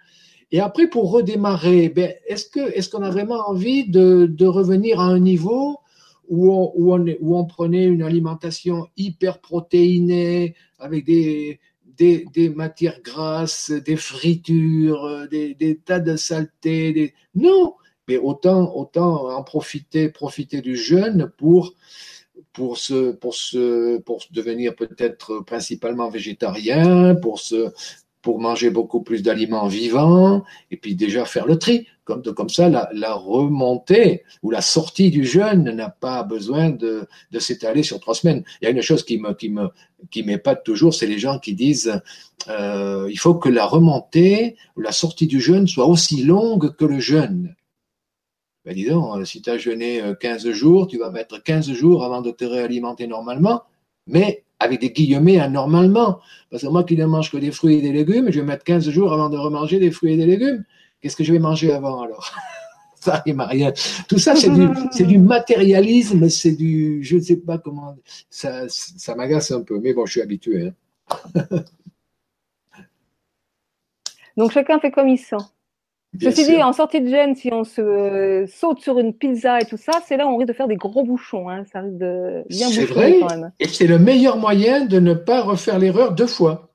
[0.52, 5.18] Et après, pour redémarrer, ben, est-ce qu'on a vraiment envie de, de, revenir à un
[5.18, 5.78] niveau
[6.28, 11.58] où on, où, on, où on prenait une alimentation hyper protéinée avec des,
[11.96, 17.14] des, des, matières grasses, des fritures, des, tas de saletés.
[17.34, 17.74] Non,
[18.08, 21.74] mais autant, autant en profiter, profiter du jeûne pour,
[22.52, 27.72] pour, se, pour, se, pour devenir peut-être principalement végétarien, pour, se,
[28.22, 31.86] pour manger beaucoup plus d'aliments vivants, et puis déjà faire le tri.
[32.04, 37.38] Comme, comme ça, la, remontée ou la sortie du jeûne n'a pas besoin de, de
[37.38, 38.44] s'étaler sur trois semaines.
[38.60, 39.68] Il y a une chose qui me, qui me,
[40.10, 41.98] qui m'épate toujours, c'est les gens qui disent
[42.48, 46.84] euh, il faut que la remontée ou la sortie du jeûne soit aussi longue que
[46.84, 47.54] le jeûne
[48.64, 51.72] ben dis donc, euh, si tu as jeûné 15 euh, jours, tu vas mettre 15
[51.72, 53.62] jours avant de te réalimenter normalement,
[54.06, 56.20] mais avec des guillemets anormalement.
[56.50, 58.64] Parce que moi qui ne mange que des fruits et des légumes, je vais mettre
[58.64, 60.64] 15 jours avant de remanger des fruits et des légumes.
[61.00, 62.32] Qu'est-ce que je vais manger avant alors?
[63.00, 63.70] Ça il rien.
[64.08, 67.94] Tout ça, c'est du, c'est du matérialisme, c'est du, je ne sais pas comment,
[68.30, 70.68] ça, ça m'agace un peu, mais bon, je suis habitué.
[70.68, 70.72] Hein.
[74.38, 75.36] Donc chacun fait comme il sent.
[76.20, 79.76] Ceci dit, en sortie de gêne, si on se saute sur une pizza et tout
[79.76, 81.48] ça, c'est là où on risque de faire des gros bouchons.
[81.48, 81.64] Hein.
[81.72, 82.86] Ça risque de bien boucher
[83.20, 83.52] quand même.
[83.58, 86.70] Et c'est le meilleur moyen de ne pas refaire l'erreur deux fois.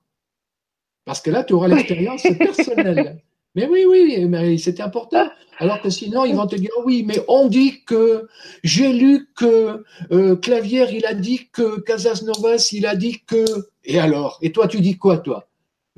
[1.06, 3.22] Parce que là, tu auras l'expérience personnelle.
[3.56, 5.28] Mais oui, oui, mais c'est important.
[5.58, 8.28] Alors que sinon, ils vont te dire oui, mais on dit que
[8.64, 13.44] j'ai lu que euh, Clavière, il a dit que Casas Novas, il a dit que.
[13.84, 14.38] Et alors?
[14.44, 15.49] Et toi, tu dis quoi, toi?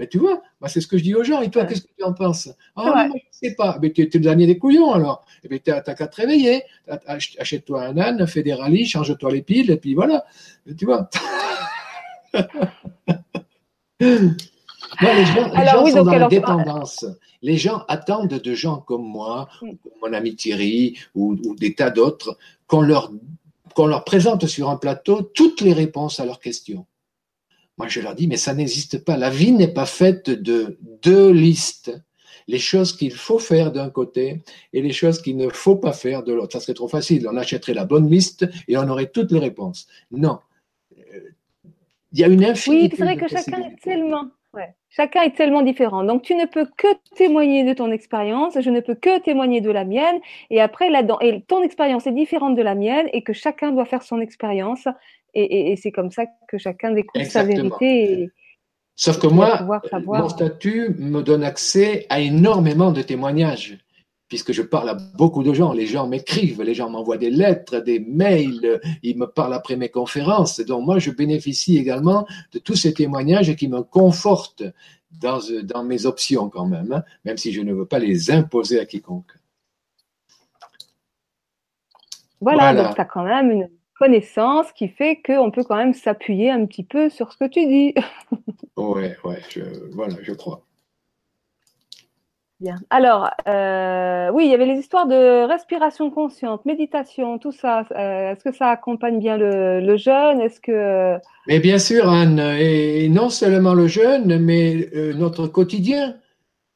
[0.01, 1.41] Mais tu vois, bah, c'est ce que je dis aux gens.
[1.41, 2.49] Et toi, qu'est-ce que tu en penses?
[2.75, 3.77] Ah, je ne sais pas.
[3.79, 5.23] Mais tu es, le dernier des couillons, alors.
[5.43, 6.63] Eh bien, tu n'as qu'à te réveiller.
[7.05, 10.25] Achète-toi un âne, fais des rallyes, change-toi les piles, et puis voilà.
[10.75, 11.07] tu vois.
[13.99, 17.05] les gens, sont dans la dépendance.
[17.43, 19.49] Les gens attendent de gens comme moi,
[20.01, 23.11] mon ami Thierry ou, des tas d'autres, qu'on leur,
[23.75, 26.87] qu'on leur présente sur un plateau toutes les réponses à leurs questions.
[27.77, 29.17] Moi, je leur dis, mais ça n'existe pas.
[29.17, 31.91] La vie n'est pas faite de deux listes.
[32.47, 34.41] Les choses qu'il faut faire d'un côté
[34.73, 36.53] et les choses qu'il ne faut pas faire de l'autre.
[36.53, 37.27] Ça serait trop facile.
[37.27, 39.88] On achèterait la bonne liste et on aurait toutes les réponses.
[40.12, 40.39] Non.
[42.12, 42.84] Il y a une infinité.
[42.84, 44.25] Oui, c'est vrai que chacun est tellement
[44.89, 46.03] Chacun est tellement différent.
[46.03, 49.71] Donc, tu ne peux que témoigner de ton expérience, je ne peux que témoigner de
[49.71, 50.19] la mienne.
[50.49, 53.86] Et après, là-dedans, et ton expérience est différente de la mienne et que chacun doit
[53.86, 54.88] faire son expérience.
[55.34, 58.30] Et, c'est comme ça que chacun découvre sa vérité.
[58.96, 59.65] Sauf que moi,
[60.06, 63.78] mon statut me donne accès à énormément de témoignages
[64.32, 65.74] puisque je parle à beaucoup de gens.
[65.74, 69.89] Les gens m'écrivent, les gens m'envoient des lettres, des mails, ils me parlent après mes
[69.89, 70.62] conférences.
[70.62, 74.63] Donc moi, je bénéficie également de tous ces témoignages qui me confortent
[75.12, 78.80] dans, dans mes options quand même, hein, même si je ne veux pas les imposer
[78.80, 79.34] à quiconque.
[82.39, 83.70] Voilà, donc tu as quand même une
[84.01, 87.67] connaissance qui fait qu'on peut quand même s'appuyer un petit peu sur ce que tu
[87.67, 87.93] dis.
[88.75, 89.39] oui, ouais,
[89.93, 90.65] voilà, je crois.
[92.59, 92.77] Bien.
[92.89, 97.85] Alors, euh, oui, il y avait les histoires de respiration consciente, méditation, tout ça.
[97.91, 100.41] Euh, est-ce que ça accompagne bien le, jeûne?
[100.41, 106.15] Est-ce que Mais bien sûr, Anne, et non seulement le jeûne, mais euh, notre quotidien.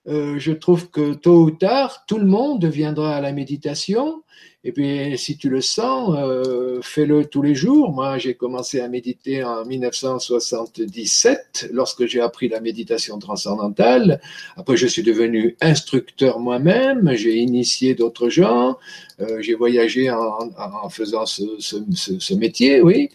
[0.05, 4.21] je trouve que tôt ou tard, tout le monde viendra à la méditation
[4.67, 7.91] et puis, si tu le sens, euh, fais-le tous les jours.
[7.91, 14.19] Moi, j'ai commencé à méditer en 1977, lorsque j'ai appris la méditation transcendantale.
[14.57, 17.11] Après, je suis devenu instructeur moi-même.
[17.13, 18.79] J'ai initié d'autres gens.
[19.19, 23.09] Euh, j'ai voyagé en, faisant ce, métier, oui.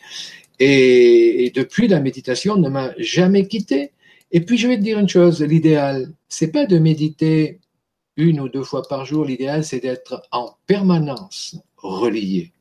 [0.60, 3.90] Et, et depuis, la méditation ne m'a jamais quitté.
[4.30, 5.42] Et puis, je vais te dire une chose.
[5.42, 7.58] L'idéal, c'est pas de méditer
[8.20, 12.52] une ou deux fois par jour, l'idéal, c'est d'être en permanence relié.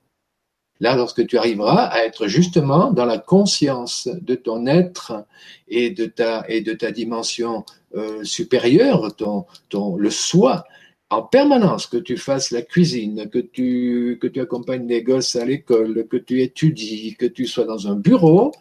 [0.79, 5.25] Là, lorsque tu arriveras à être justement dans la conscience de ton être
[5.67, 10.63] et de ta, et de ta dimension euh, supérieure, ton, ton, le soi,
[11.09, 15.43] en permanence, que tu fasses la cuisine, que tu, que tu accompagnes des gosses à
[15.43, 18.53] l'école, que tu étudies, que tu sois dans un bureau,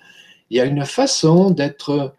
[0.51, 2.17] il y a une façon d'être,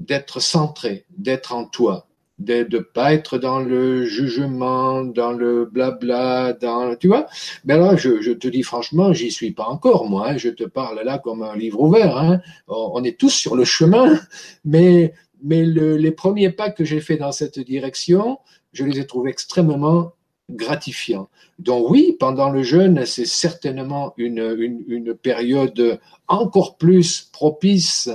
[0.00, 2.05] d'être centré, d'être en toi,
[2.38, 7.26] de ne pas être dans le jugement, dans le blabla, dans tu vois.
[7.64, 10.30] Mais là, je, te dis franchement, j'y suis pas encore moi.
[10.30, 10.36] Hein.
[10.36, 12.16] Je te parle là comme un livre ouvert.
[12.16, 12.40] Hein.
[12.68, 14.20] On, est tous sur le chemin,
[14.64, 18.38] mais mais le, les premiers pas que j'ai fait dans cette direction,
[18.72, 20.12] je les ai trouvés extrêmement
[20.50, 21.28] gratifiants.
[21.58, 28.10] Donc oui, pendant le jeûne, c'est certainement une, une période encore plus propice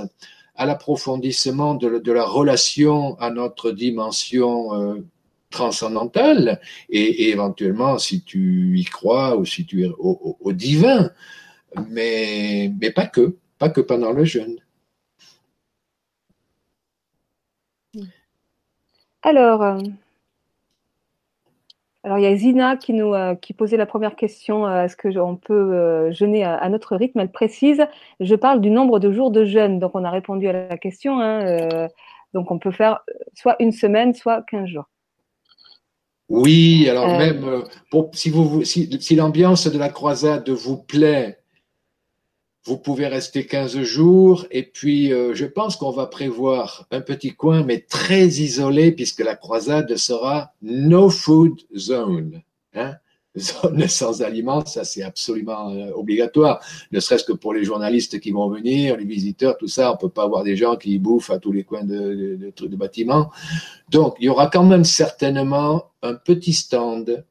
[0.54, 5.04] à l'approfondissement de, la relation à notre dimension euh,
[5.50, 11.10] transcendantale et, éventuellement si tu y crois ou si tu es au, divin,
[11.88, 14.58] mais, mais pas que, pas que pendant le jeûne.
[19.22, 19.78] Alors, euh,
[22.04, 24.96] alors, il y a Zina qui nous euh, qui posait la première question euh, est-ce
[24.96, 27.20] que on peut euh, jeûner à, notre rythme?
[27.20, 27.86] Elle précise
[28.18, 29.78] je parle du nombre de jours de jeûne.
[29.78, 31.20] Donc, on a répondu à la question.
[31.20, 31.88] Hein,
[32.34, 33.00] donc, on peut faire
[33.34, 34.88] soit une semaine, soit 15 jours.
[36.28, 41.41] Oui, alors même pour, si, vous, si, si l'ambiance de la croisade vous plaît,
[42.64, 47.34] vous pouvez rester 15 jours et puis euh, je pense qu'on va prévoir un petit
[47.34, 52.42] coin mais très isolé puisque la croisade sera no food zone.
[52.74, 52.94] Hein
[53.36, 58.30] zone sans aliments, ça c'est absolument euh, obligatoire, ne serait-ce que pour les journalistes qui
[58.30, 61.38] vont venir, les visiteurs, tout ça, on peut pas avoir des gens qui bouffent à
[61.38, 63.30] tous les coins de, de, de bâtiments.
[63.90, 67.24] Donc il y aura quand même certainement un petit stand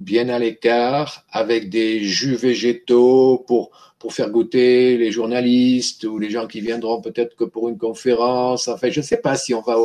[0.00, 6.28] bien à l'écart avec des jus végétaux pour pour faire goûter les journalistes ou les
[6.28, 8.68] gens qui viendront peut-être que pour une conférence.
[8.68, 9.78] Enfin, je ne sais pas si on va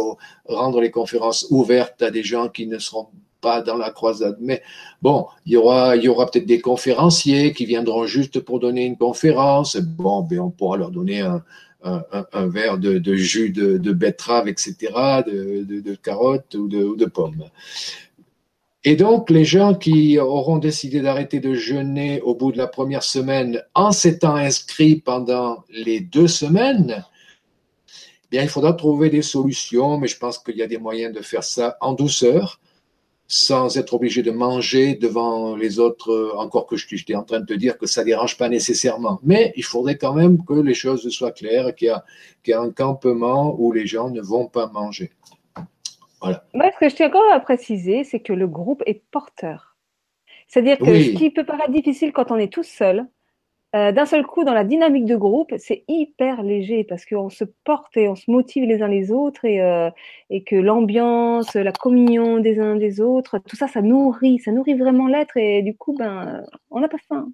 [0.44, 3.08] rendre les conférences ouvertes à des gens qui ne seront
[3.40, 4.36] pas dans la croisade.
[4.42, 4.62] Mais
[5.02, 5.96] bon, il y aura,
[6.30, 9.78] peut-être des conférenciers qui viendront juste pour donner une conférence.
[9.78, 11.42] Bon, ben on pourra leur donner un,
[11.82, 14.76] un, verre de, jus de, betterave, etc.,
[15.26, 17.46] de, carottes ou de, pommes.
[18.86, 23.04] Et donc, les gens qui auront décidé d'arrêter de jeûner au bout de la première
[23.04, 27.06] semaine en s'étant inscrits pendant les deux semaines,
[28.32, 31.22] bien, il faudra trouver des solutions, mais je pense qu'il y a des moyens de
[31.22, 32.62] faire ça en douceur
[33.32, 37.54] sans être obligé de manger devant les autres, encore que j'étais en train de te
[37.54, 39.20] dire que ça dérange pas nécessairement.
[39.22, 41.96] Mais il faudrait quand même que les choses soient claires, qu'il
[42.48, 45.12] y, a, un campement où les gens ne vont pas manger.
[46.22, 46.44] Voilà.
[46.54, 49.78] Moi, ce que je tiens encore à préciser, c'est que le groupe est porteur.
[50.48, 53.06] C'est-à-dire que ce qui peut paraître difficile quand on est tout seul,
[53.76, 57.44] euh, d'un seul coup, dans la dynamique de groupe, c'est hyper léger parce qu'on se
[57.64, 59.92] porte et on se motive les uns les autres et, euh,
[60.32, 64.74] et que l'ambiance, la communion des uns des autres, tout ça, ça nourrit, ça nourrit
[64.74, 67.30] vraiment l'être et du coup, ben, on n'a pas faim.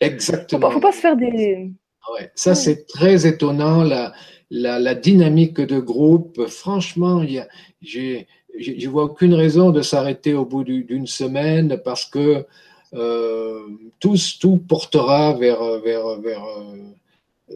[0.00, 0.68] Exactement.
[0.68, 1.70] Faut faut pas se faire des.
[2.02, 2.30] Ah ouais.
[2.34, 4.14] Ça, c'est très étonnant, la,
[4.50, 6.46] la, la, dynamique de groupe.
[6.48, 7.48] Franchement, il y a,
[7.80, 8.26] j'ai,
[8.58, 12.44] je vois aucune raison de s'arrêter au bout d'une semaine parce que
[12.94, 13.60] euh,
[14.00, 16.76] tout, tout portera vers, vers, vers euh,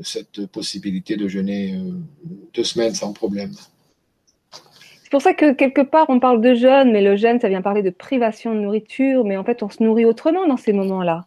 [0.02, 1.90] cette possibilité de jeûner euh,
[2.54, 3.52] deux semaines sans problème.
[5.02, 7.62] C'est pour ça que quelque part on parle de jeûne, mais le jeûne, ça vient
[7.62, 11.26] parler de privation de nourriture, mais en fait on se nourrit autrement dans ces moments-là.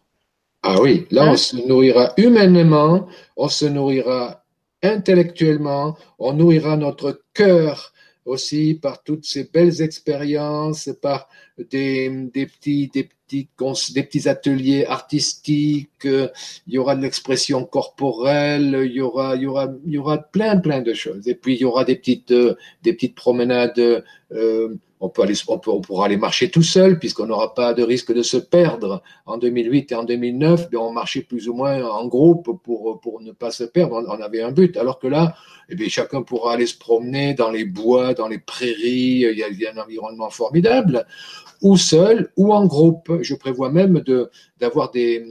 [0.63, 4.43] Ah oui, là on hein se nourrira humainement, on se nourrira
[4.83, 7.93] intellectuellement, on nourrira notre cœur
[8.25, 16.05] aussi par toutes ces belles expériences, par des, des petits, des des petits ateliers artistiques,
[16.05, 20.17] il y aura de l'expression corporelle, il y aura, il y aura, il y aura
[20.17, 21.27] plein, plein de choses.
[21.27, 24.03] Et puis il y aura des petites, euh, des petites promenades.
[24.31, 28.13] Euh, on peut aller, on, pourra aller marcher tout seul puisqu'on n'aura pas de risque
[28.13, 29.03] de se perdre.
[29.25, 33.21] En 2008 et en 2009, ben, on marchait plus ou moins en groupe pour pour
[33.21, 34.03] ne pas se perdre.
[34.07, 34.75] On, avait un but.
[34.77, 35.35] Alors que là,
[35.69, 39.25] eh bien, chacun pourra aller se promener dans les bois, dans les prairies.
[39.31, 41.05] Il y a, il y a un environnement formidable
[41.61, 43.11] ou seul ou en groupe.
[43.21, 44.03] Je prévois même
[44.59, 45.23] d'avoir des,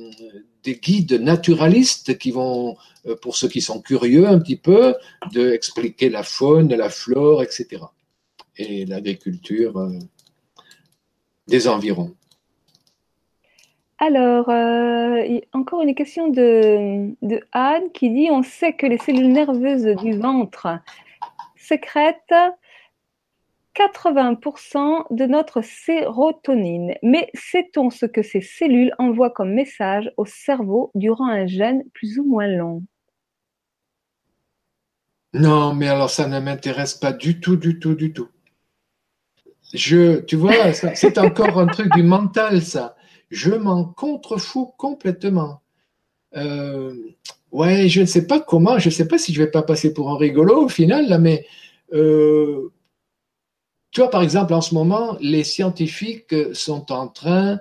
[0.66, 4.94] des guides naturalistes qui vont, euh, pour ceux qui sont curieux un petit peu,
[5.32, 7.82] de expliquer la faune, la flore, etc.
[8.58, 9.98] Et l'agriculture euh,
[11.46, 12.14] des environs.
[13.98, 19.32] Alors, euh, encore une question de, de, Anne qui dit on sait que les cellules
[19.32, 20.68] nerveuses du ventre
[21.56, 22.34] sécrètent
[23.74, 26.94] 80% de notre sérotonine.
[27.02, 32.18] Mais sait-on ce que ces cellules envoient comme message au cerveau durant un jeûne plus
[32.18, 32.82] ou moins long?
[35.34, 38.28] Non, mais alors ça ne m'intéresse pas du tout, du tout, du tout.
[39.74, 42.96] Je, tu vois, c'est encore un truc du mental, ça.
[43.30, 45.62] Je m'en contrefous complètement.
[46.36, 46.94] Euh,
[47.50, 49.92] ouais, je ne sais pas comment, je ne sais pas si je vais pas passer
[49.92, 51.46] pour un rigolo au final, là, mais
[51.92, 52.70] euh,
[53.90, 57.58] tu vois, par exemple, en ce moment, les scientifiques sont en train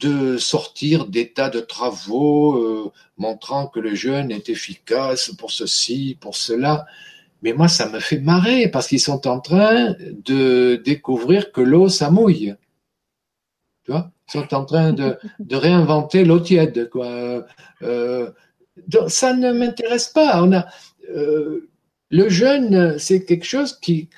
[0.00, 6.18] de sortir des tas de travaux euh, montrant que le jeûne est efficace pour ceci,
[6.20, 6.86] pour cela.
[7.42, 11.88] Mais moi, ça me fait marrer parce qu'ils sont en train de découvrir que l'eau,
[11.88, 12.54] ça mouille.
[13.84, 14.10] Tu vois?
[14.28, 15.16] Ils sont en train de,
[15.50, 16.88] réinventer l'eau tiède.
[16.90, 17.46] Quoi.
[17.82, 18.30] Euh,
[19.08, 20.42] ça ne m'intéresse pas.
[20.42, 20.66] On a,
[21.10, 21.70] euh,
[22.12, 24.08] le jeûne, c'est quelque chose qui,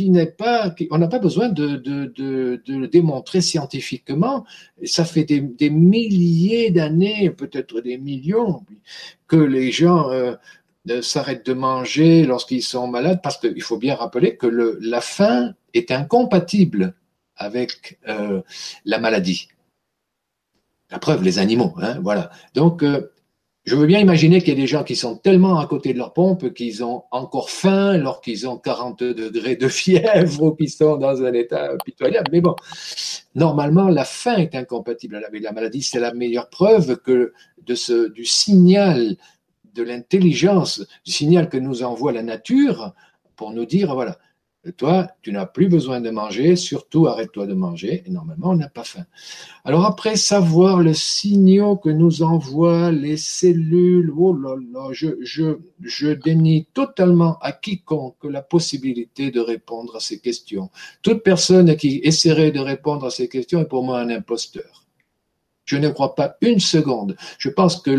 [0.00, 1.82] n'est pas, on n'a pas besoin de,
[2.16, 4.46] le démontrer scientifiquement.
[4.84, 8.62] Ça fait des, milliers d'années, peut-être des millions,
[9.28, 10.34] que les gens euh,
[11.00, 14.46] s'arrêtent de manger lorsqu'ils sont malades, parce qu'il faut bien rappeler que
[14.80, 16.94] la faim est incompatible
[17.36, 18.42] avec euh,
[18.84, 19.48] la maladie.
[20.90, 22.30] La preuve, les animaux, hein, voilà.
[22.54, 23.12] Donc, euh,
[23.66, 25.98] je veux bien imaginer qu'il y a des gens qui sont tellement à côté de
[25.98, 30.70] leur pompe qu'ils ont encore faim alors qu'ils ont 40 degrés de fièvre ou qu'ils
[30.70, 32.28] sont dans un état pitoyable.
[32.30, 32.54] Mais bon,
[33.34, 35.82] normalement, la faim est incompatible avec la maladie.
[35.82, 39.16] C'est la meilleure preuve que de ce, du signal
[39.76, 42.94] de l'intelligence, du signal que nous envoie la nature
[43.36, 44.18] pour nous dire, voilà,
[44.72, 48.68] toi, tu n'as plus besoin de manger, surtout arrête-toi de manger, et normalement, on n'a
[48.68, 49.04] pas faim.
[49.64, 55.58] Alors après, savoir le signaux que nous envoient les cellules, oh là là, je, je,
[55.80, 60.70] je dénie totalement à quiconque la possibilité de répondre à ces questions.
[61.02, 64.85] Toute personne qui essaierait de répondre à ces questions est pour moi un imposteur.
[65.66, 67.16] Je ne crois pas une seconde.
[67.38, 67.90] Je pense que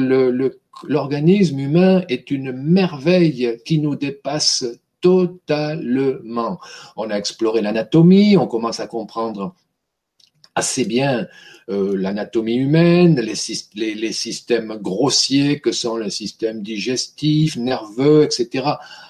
[0.84, 4.66] l'organisme humain est une merveille qui nous dépasse
[5.02, 6.60] totalement.
[6.96, 9.54] On a exploré l'anatomie, on commence à comprendre
[10.58, 11.28] assez bien
[11.70, 18.66] euh, l'anatomie humaine, les, les, systèmes grossiers que sont les systèmes digestifs, nerveux, etc.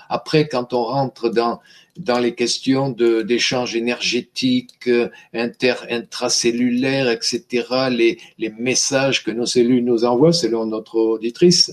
[0.10, 1.60] Après, quand on rentre dans
[1.98, 4.88] dans les questions d'échanges énergétiques,
[5.34, 11.72] inter, intracellulaires, etc., les, les messages que nos cellules nous envoient, selon notre auditrice,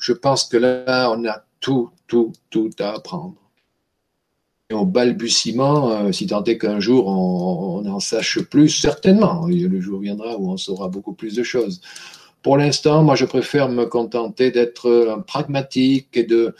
[0.00, 3.34] je pense que là, on a tout, tout, tout à apprendre
[4.72, 9.46] au balbutiement, euh, si tant est qu'un jour on, en sache plus, certainement.
[9.46, 11.80] Le jour viendra où on saura beaucoup plus de choses.
[12.42, 16.54] Pour l'instant, moi, je préfère me contenter d'être pragmatique et de,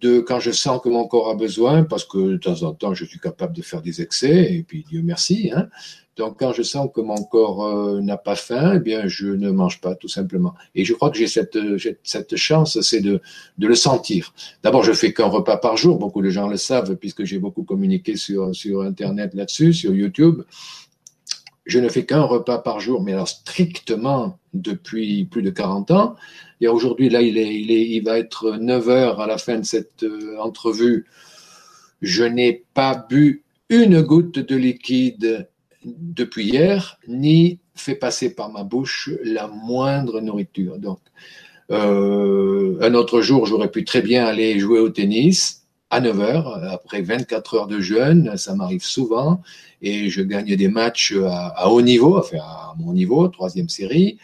[0.00, 2.94] de quand je sens que mon corps a besoin, parce que de temps en temps,
[2.94, 5.68] je suis capable de faire des excès, et puis Dieu merci, hein,
[6.20, 9.50] donc, quand je sens que mon corps euh, n'a pas faim, eh bien, je ne
[9.50, 10.52] mange pas, tout simplement.
[10.74, 11.56] Et je crois que j'ai cette,
[12.02, 13.22] cette chance, c'est de,
[13.58, 14.34] le sentir.
[14.62, 15.98] D'abord, je fais qu'un repas par jour.
[15.98, 18.52] Beaucoup de gens le savent, puisque j'ai beaucoup communiqué sur,
[18.82, 20.42] Internet là-dessus, sur YouTube.
[21.64, 26.16] Je ne fais qu'un repas par jour, mais alors strictement depuis plus de 40 ans.
[26.60, 31.06] Et aujourd'hui, là, il va être 9 heures à la fin de cette euh, entrevue.
[32.02, 35.48] Je n'ai pas bu une goutte de liquide
[35.84, 40.78] depuis hier, ni fait passer par ma bouche la moindre nourriture.
[40.78, 41.00] Donc,
[41.70, 45.60] euh, un autre jour, j'aurais pu très bien aller jouer au tennis
[45.90, 49.42] à 9 heures, après 24 heures de jeûne, ça m'arrive souvent,
[49.82, 54.18] et je gagne des matchs à, haut niveau, enfin à mon niveau, troisième série,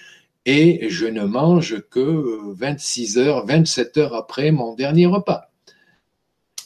[0.44, 5.50] et je ne mange que 26 heures, 27 heures après mon dernier repas.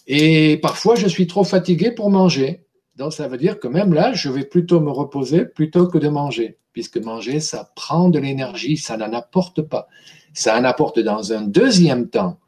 [0.06, 2.64] Et parfois, je suis trop fatigué pour manger.
[3.00, 6.10] Donc, ça veut dire que même là, je vais plutôt me reposer plutôt que de
[6.10, 9.88] manger, puisque manger, ça prend de l'énergie, ça n'en apporte pas.
[10.34, 12.38] Ça en apporte dans un deuxième temps.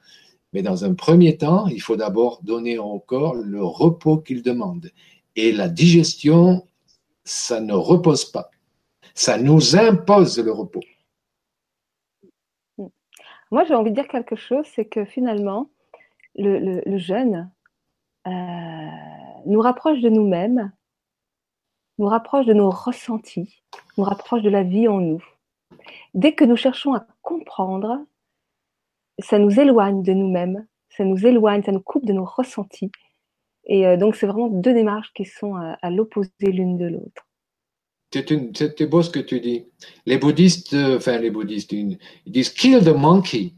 [0.52, 4.90] Mais dans un premier temps, il faut d'abord donner au corps le repos qu'il demande.
[5.36, 6.66] Et la digestion,
[7.24, 8.50] ça ne repose pas.
[9.14, 10.84] Ça nous impose le repos.
[13.50, 15.70] Moi, j'ai envie de dire quelque chose, c'est que finalement,
[16.34, 17.50] le, jeûne,
[18.26, 18.30] euh,
[19.46, 20.72] nous rapproche de nous-mêmes,
[21.98, 23.62] nous rapproche de nos ressentis,
[23.96, 25.24] nous rapproche de la vie en nous.
[26.14, 28.04] Dès que nous cherchons à comprendre,
[29.18, 32.90] ça nous éloigne de nous-mêmes, ça nous éloigne, ça nous coupe de nos ressentis.
[33.64, 37.26] Et euh, donc, c'est vraiment deux démarches qui sont à, l'opposé l'une de l'autre.
[38.12, 39.66] C'est beau ce que tu dis.
[40.04, 43.54] Les bouddhistes, euh, enfin les bouddhistes, ils disent kill the monkey.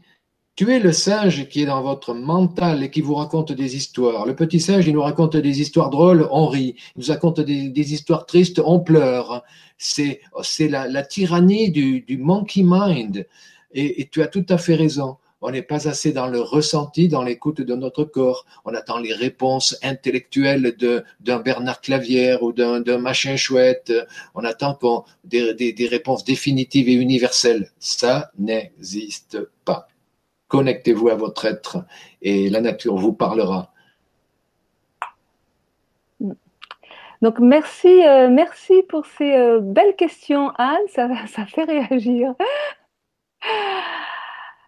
[0.55, 4.25] Tuez le singe qui est dans votre mental et qui vous raconte des histoires.
[4.25, 6.75] Le petit singe, il nous raconte des histoires drôles, on rit.
[6.95, 9.43] Il nous raconte des, histoires tristes, on pleure.
[9.77, 13.27] C'est, c'est la, tyrannie du, monkey mind.
[13.73, 15.17] Et, tu as tout à fait raison.
[15.41, 18.45] On n'est pas assez dans le ressenti, dans l'écoute de notre corps.
[18.63, 20.77] On attend les réponses intellectuelles
[21.19, 23.91] d'un Bernard Clavière ou d'un, machin chouette.
[24.33, 27.71] On attend qu'on, des, des réponses définitives et universelles.
[27.77, 29.89] Ça n'existe pas
[30.47, 31.85] connectez-vous à votre être
[32.21, 33.71] et la nature vous parlera.
[37.21, 40.77] Donc merci, euh, merci pour ces euh, belles questions, Anne.
[40.89, 41.07] Ça,
[41.47, 42.35] fait réagir.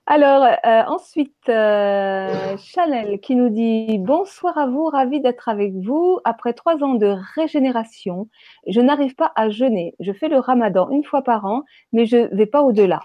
[0.05, 6.19] Alors euh, ensuite, Chanel qui nous dit bonsoir à vous, ravi d'être avec vous.
[6.23, 8.29] Après trois ans de régénération,
[8.67, 9.93] je n'arrive pas à jeûner.
[9.99, 13.01] Je fais le Ramadan une fois par an, mais je ne vais pas au-delà.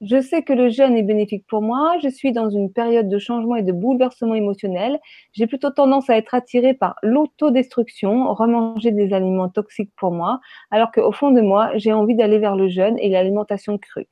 [0.00, 1.96] Je sais que le jeûne est bénéfique pour moi.
[2.02, 4.98] Je suis dans une période de changement et de bouleversement émotionnel.
[5.32, 10.92] J'ai plutôt tendance à être attirée par l'autodestruction, remanger des aliments toxiques pour moi, alors
[10.92, 14.08] qu'au fond de moi, j'ai envie d'aller vers le jeûne et l'alimentation crue.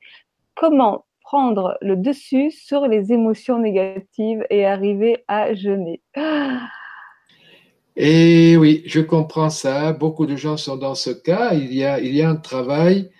[0.55, 6.01] Comment prendre le dessus sur les émotions négatives et arriver à jeûner?
[7.95, 9.93] Et oui, je comprends ça.
[9.93, 11.53] Beaucoup de gens sont dans ce cas.
[11.53, 13.11] Il y a, il y a un travail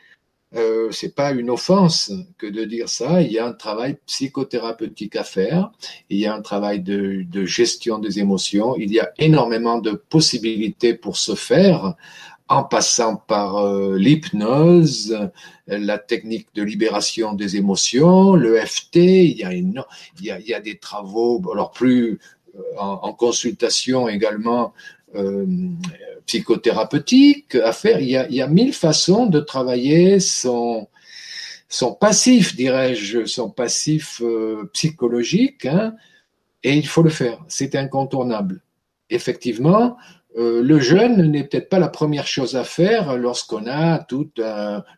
[0.56, 3.22] euh, c'est pas une offense que de dire ça.
[3.22, 5.72] Il y a un travail psychothérapeutique à faire.
[6.10, 8.76] Il y a un travail de, gestion des émotions.
[8.78, 11.96] Il y a énormément de possibilités pour se faire
[12.50, 15.18] en passant par euh, l'hypnose,
[15.66, 18.98] la technique de libération des émotions, le FT.
[18.98, 19.74] Il y a, il
[20.20, 22.20] y a, des travaux, alors plus
[22.56, 24.74] euh, en consultation également
[25.16, 25.46] euh,
[26.26, 28.00] psychothérapeutique à faire.
[28.00, 30.88] Il y, a, mille façons de travailler son,
[31.68, 35.96] son passif, dirais-je, son passif euh, psychologique, hein,
[36.64, 37.44] et il faut le faire.
[37.50, 38.62] C'est incontournable.
[39.10, 39.98] Effectivement,
[40.38, 44.32] euh, le jeûne n'est peut-être pas la première chose à faire lorsqu'on a tout,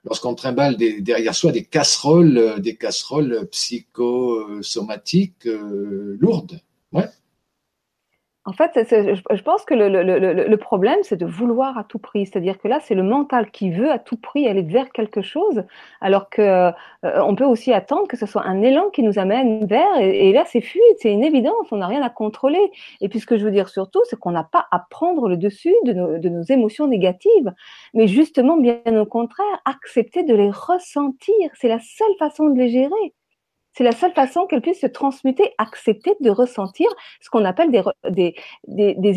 [0.03, 6.61] lorsqu'on trimballe derrière soi des casseroles, des casseroles psychosomatiques lourdes.
[8.47, 12.27] En fait, je pense que le, problème, c'est de vouloir à tout prix.
[12.27, 15.63] C'est-à-dire que là, c'est le mental qui veut à tout prix aller vers quelque chose,
[15.99, 16.71] alors que euh,
[17.03, 19.97] on peut aussi attendre que ce soit un élan qui nous amène vers.
[19.99, 21.71] Et, là, c'est fluide, c'est une évidence.
[21.71, 22.71] On n'a rien à contrôler.
[23.01, 25.37] Et puis, ce que je veux dire surtout, c'est qu'on n'a pas à prendre le
[25.37, 27.51] dessus de nos, de nos émotions négatives,
[27.95, 31.49] mais justement, bien au contraire, accepter de les ressentir.
[31.55, 33.13] C'est la seule façon de les gérer.
[33.75, 36.87] C'est la seule façon qu'elle puisse se transmuter, accepter de ressentir
[37.19, 37.71] ce qu'on appelle
[38.07, 38.33] des,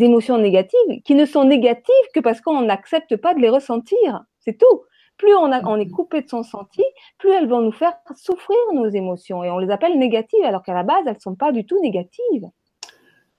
[0.03, 4.25] émotions négatives, qui ne sont négatives que parce qu'on n'accepte pas de les ressentir.
[4.39, 4.83] C'est tout.
[5.15, 6.83] Plus on, on est coupé de son senti,
[7.17, 9.45] plus elles vont nous faire souffrir nos émotions.
[9.45, 11.79] Et on les appelle négatives, alors qu'à la base, elles ne sont pas du tout
[11.81, 12.49] négatives.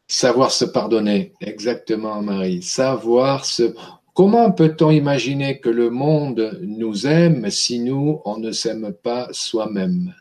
[0.09, 2.62] Savoir se pardonner, exactement, Marie.
[2.62, 3.75] Savoir se.
[4.14, 10.14] Comment peut-on imaginer que le monde nous aime si nous, on ne s'aime pas soi-même?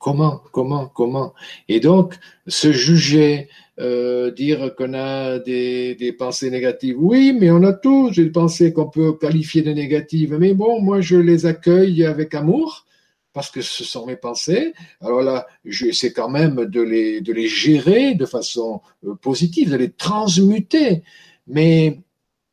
[0.00, 1.34] Comment, comment, comment?
[1.68, 2.14] Et donc,
[2.46, 6.96] se juger, euh, dire qu'on a des, pensées négatives.
[6.98, 10.38] Oui, mais on a tous des pensées qu'on peut qualifier de négatives.
[10.40, 12.86] Mais bon, moi, je les accueille avec amour
[13.34, 14.72] parce que ce sont mes pensées.
[15.02, 19.76] Alors là, j'essaie quand même de les, de les gérer de façon euh, positive, de
[19.76, 21.02] les transmuter.
[21.46, 22.00] Mais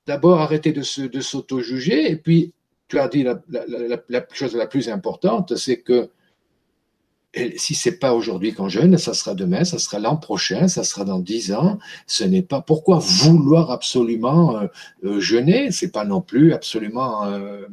[0.05, 2.11] d'abord, arrêter de, se, s'auto-juger.
[2.11, 2.51] Et puis,
[2.89, 6.09] tu as dit la chose la plus importante, c'est que
[7.55, 11.05] si c'est pas aujourd'hui qu'on jeûne, ça sera demain, ça sera l'an prochain, ça sera
[11.05, 11.77] dans dix ans.
[12.07, 14.67] Ce n'est pas pourquoi vouloir absolument euh,
[15.03, 17.65] euh, jeûner, c'est pas non plus absolument euh,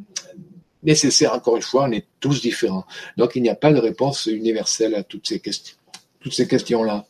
[0.82, 1.34] nécessaire.
[1.34, 2.84] Encore une fois, on est tous différents.
[3.16, 5.76] Donc il n'y a pas de réponse universelle à toutes ces questions,
[6.20, 7.06] toutes ces questions-là.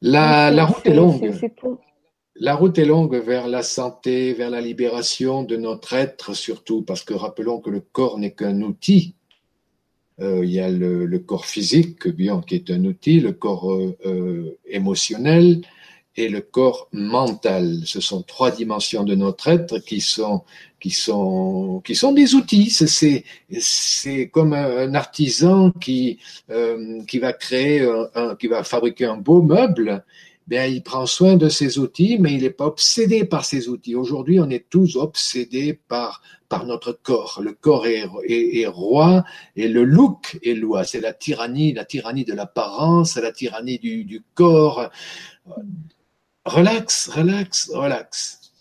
[0.00, 1.32] La, la route est longue.
[2.36, 7.04] La route est longue vers la santé, vers la libération de notre être surtout, parce
[7.04, 9.14] que rappelons que le corps n'est qu'un outil.
[10.20, 13.96] Euh, il y a le, corps physique, bien, qui est un outil, le corps euh,
[14.06, 15.62] euh, émotionnel
[16.16, 17.80] et le corps mental.
[17.84, 20.42] Ce sont trois dimensions de notre être qui sont
[20.80, 22.70] qui sont qui sont des outils.
[22.70, 23.24] C'est
[23.60, 26.18] c'est comme un, artisan qui
[27.08, 30.04] qui va créer un, qui va fabriquer un beau meuble
[30.46, 33.94] bien, il prend soin de ses outils, mais il n'est pas obsédé par ses outils.
[33.94, 37.40] Aujourd'hui, on est tous obsédés par, par notre corps.
[37.42, 39.24] Le corps est, roi
[39.56, 40.84] et le look est loi.
[40.84, 44.90] C'est la tyrannie, la tyrannie de l'apparence, la tyrannie du, du corps.
[46.44, 48.52] Relax, relax, relax.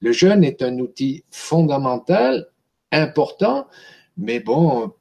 [0.00, 2.48] Le jeûne est un outil fondamental,
[2.92, 3.66] important,
[4.16, 4.92] mais bon,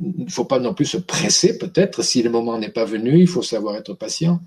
[0.00, 2.02] il ne faut pas non plus se presser peut-être.
[2.02, 4.40] Si le moment n'est pas venu, il faut savoir être patient.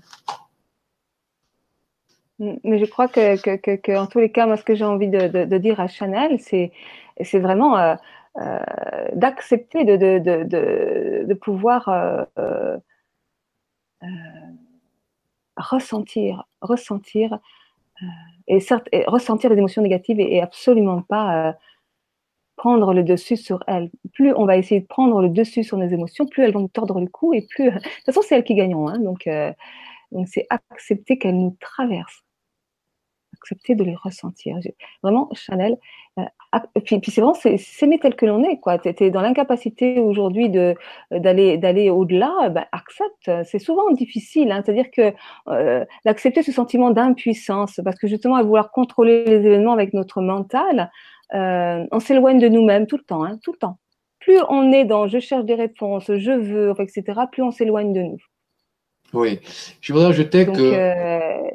[2.64, 5.80] Mais je crois que, en tous les cas, moi, ce que j'ai envie de, dire
[5.80, 6.72] à Chanel, c'est,
[7.38, 7.94] vraiment euh,
[8.38, 8.58] euh,
[9.14, 12.76] d'accepter de, de, de, pouvoir euh,
[15.56, 17.38] ressentir, ressentir,
[18.48, 21.56] et, certes, ressentir les émotions négatives et, absolument pas
[22.56, 23.90] prendre le dessus sur elles.
[24.14, 26.68] Plus on va essayer de prendre le dessus sur nos émotions, plus elles vont nous
[26.68, 27.70] tordre le cou et plus.
[27.70, 28.88] De toute façon, c'est elles qui gagneront.
[28.88, 29.28] Hein, donc,
[30.10, 32.24] donc c'est accepter qu'elles nous traversent
[33.42, 34.58] accepter de les ressentir.
[35.02, 35.76] Vraiment, Chanel,
[36.18, 36.22] euh,
[36.84, 38.58] puis, puis c'est vraiment s'aimer tel que l'on est.
[38.60, 38.78] quoi.
[38.78, 40.74] Tu es, dans l'incapacité aujourd'hui de
[41.10, 43.30] d'aller d'aller au-delà, ben, accepte.
[43.44, 44.62] C'est souvent difficile, hein.
[44.64, 45.12] c'est-à-dire que
[45.48, 50.20] euh, d'accepter ce sentiment d'impuissance, parce que justement, à vouloir contrôler les événements avec notre
[50.20, 50.90] mental,
[51.34, 53.78] euh, on s'éloigne de nous-mêmes tout le temps, hein, tout le temps.
[54.20, 58.02] Plus on est dans je cherche des réponses, je veux, etc., plus on s'éloigne de
[58.02, 58.18] nous.
[59.14, 59.40] Oui,
[59.80, 61.51] je voudrais ajouter que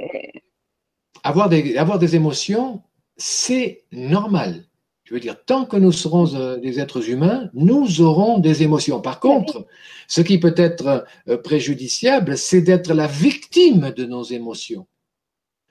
[1.28, 2.82] avoir des, avoir des émotions,
[3.18, 4.64] c'est normal.
[5.04, 9.02] Je veux dire, tant que nous serons euh, des êtres humains, nous aurons des émotions.
[9.02, 9.66] Par contre,
[10.08, 14.88] ce qui peut être euh, préjudiciable, c'est d'être la victime de nos émotions.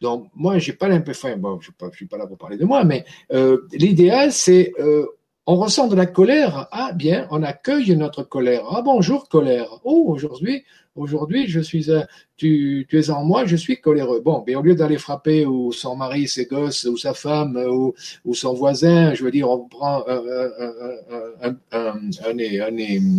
[0.03, 2.85] Donc, moi, j'ai pas l'impression, bon, je ne suis pas là pour parler de moi,
[2.85, 4.73] mais euh, l'idéal, c'est
[5.49, 6.67] on ressent de la colère.
[6.73, 8.65] Ah bien, on accueille notre colère.
[8.71, 9.81] Ah bonjour colère.
[9.85, 10.65] Oh aujourd'hui,
[10.97, 11.91] aujourd'hui je suis,
[12.37, 14.21] tu, tu es en moi, je suis coléreux.
[14.21, 17.95] Bon, mais au lieu d'aller frapper ou son mari, ses gosses, ou sa femme, ou,
[18.35, 21.95] son voisin, je veux dire, on prend un, un,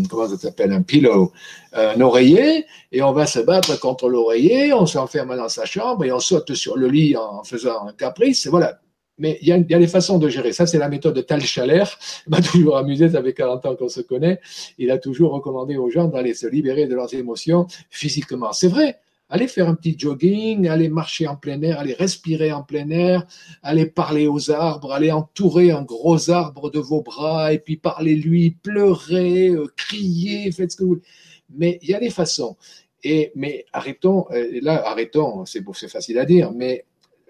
[0.09, 1.31] comment ça s'appelle, un pillow,
[1.73, 4.73] un oreiller, et on va se battre contre l'oreiller.
[4.73, 8.47] On s'enferme dans sa chambre et on saute sur le lit en faisant un caprice.
[8.47, 8.79] Voilà
[9.17, 10.53] mais il y, a, des façons de gérer.
[10.53, 11.83] Ça, c'est la méthode de Tal Schaller.
[12.27, 14.39] Il m'a toujours amusé, ça fait 40 ans qu'on se connaît.
[14.77, 18.53] Il a toujours recommandé aux gens d'aller se libérer de leurs émotions physiquement.
[18.53, 18.99] C'est vrai.
[19.29, 23.27] Allez faire un petit jogging, allez marcher en plein air, allez respirer en plein air,
[23.61, 28.15] allez parler aux arbres, allez entourer un gros arbre de vos bras et puis parler
[28.15, 31.01] lui, pleurer, euh, crier, faites ce que vous voulez.
[31.49, 32.55] Mais il y a des façons.
[33.03, 34.27] Et, mais arrêtons,
[34.61, 36.85] là, arrêtons, c'est facile à dire, mais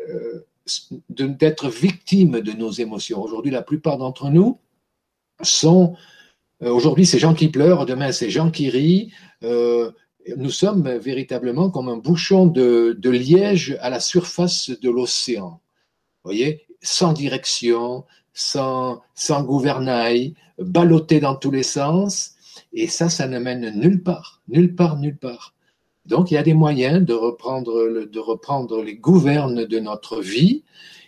[0.07, 0.45] euh,
[1.09, 3.21] d'être victime de nos émotions.
[3.21, 4.59] Aujourd'hui, la plupart d'entre nous
[5.41, 5.95] sont,
[6.63, 9.11] euh, aujourd'hui, ces gens qui pleurent, demain, ces gens qui rient.
[9.43, 9.91] Euh,
[10.35, 15.61] nous sommes véritablement comme un bouchon de, liège à la surface de l'océan.
[16.23, 18.03] Voyez, sans direction,
[18.33, 22.35] sans, sans gouvernail, ballotté dans tous les sens.
[22.73, 25.53] Et ça, ça ne mène nulle part, nulle part, nulle part.
[26.07, 30.63] Donc, il y a des moyens de reprendre, de reprendre les gouvernes de notre vie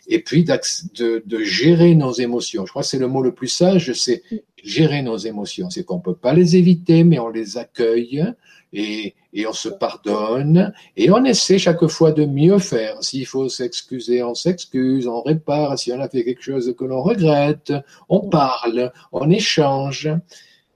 [0.08, 2.66] et puis de, de, gérer nos émotions.
[2.66, 4.24] Je crois que c'est le mot le plus sage, c'est
[4.64, 5.70] gérer nos émotions.
[5.70, 8.26] C'est qu'on peut pas les éviter, mais on les accueille
[8.74, 13.02] et, et on se pardonne et on essaie chaque fois de mieux faire.
[13.04, 15.78] S'il faut s'excuser, on s'excuse, on répare.
[15.78, 17.72] Si on a fait quelque chose que l'on regrette,
[18.10, 20.10] on parle, on échange.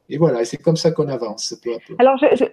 [0.10, 1.96] Et voilà, c'est comme ça qu'on avance peu à peu.
[1.98, 2.46] Alors, je, je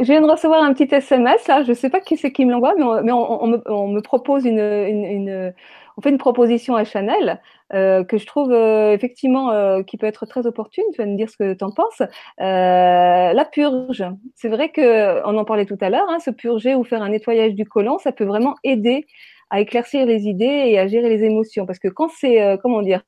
[0.00, 2.52] viens de recevoir un petit SMS, là, je ne sais pas qui c'est qui me
[2.52, 5.54] l'envoie, mais, on, mais on, me, on, me, propose une, une, une,
[5.96, 7.40] on fait une proposition à Chanel
[7.74, 10.84] euh, que je trouve euh, effectivement euh, qui peut être très opportune.
[10.92, 12.00] Tu vas me dire ce que tu en penses.
[12.00, 12.06] Euh,
[12.40, 16.84] la purge, c'est vrai que on en parlait tout à l'heure, hein, se purger ou
[16.84, 19.06] faire un nettoyage du côlon, ça peut vraiment aider
[19.50, 22.80] à éclaircir les idées et à gérer les émotions, parce que quand c'est euh, comment
[22.80, 23.02] dire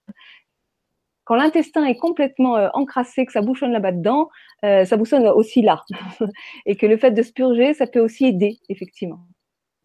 [1.25, 4.29] quand l'intestin est complètement euh, encrassé, que ça bouchonne là-bas dedans,
[4.65, 5.83] euh, ça bouchonne aussi là.
[6.67, 9.21] et que le fait de se purger, ça peut aussi aider, effectivement.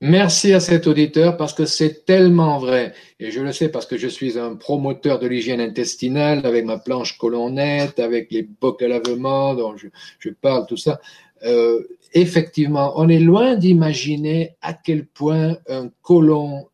[0.01, 2.93] Merci à cet auditeur parce que c'est tellement vrai.
[3.19, 6.77] Et je le sais parce que je suis un promoteur de l'hygiène intestinale avec ma
[6.77, 11.01] planche colonnette, avec les bocs à lavement dont je, parle, tout ça.
[11.43, 11.83] Euh,
[12.13, 16.67] effectivement, on est loin d'imaginer à quel point un côlon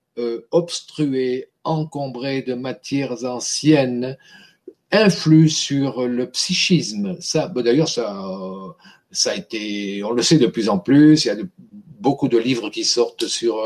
[0.51, 4.17] obstrué, encombré de matières anciennes,
[4.95, 7.17] influe sur le psychisme.
[7.19, 8.17] Ça, d'ailleurs, ça,
[9.11, 11.25] ça a été, on le sait de plus en plus.
[11.25, 11.37] Il y a
[11.99, 13.65] beaucoup de livres qui sortent sur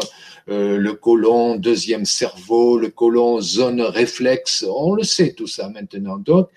[0.49, 4.65] euh, le colon deuxième cerveau, le colon zone réflexe.
[4.67, 6.17] On le sait tout ça maintenant.
[6.17, 6.49] Donc,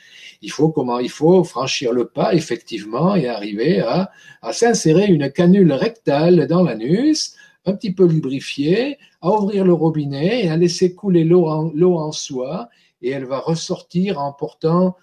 [0.43, 4.11] il faut comment Il faut franchir le pas effectivement et arriver à,
[4.43, 10.45] à s'insérer une canule rectale dans l'anus, un petit peu lubrifiée, à ouvrir le robinet
[10.45, 12.69] et à laisser couler l'eau en, l'eau en soi
[13.03, 14.97] et elle va ressortir en portant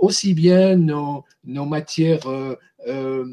[0.00, 3.24] aussi bien nos, nos matières euh, euh,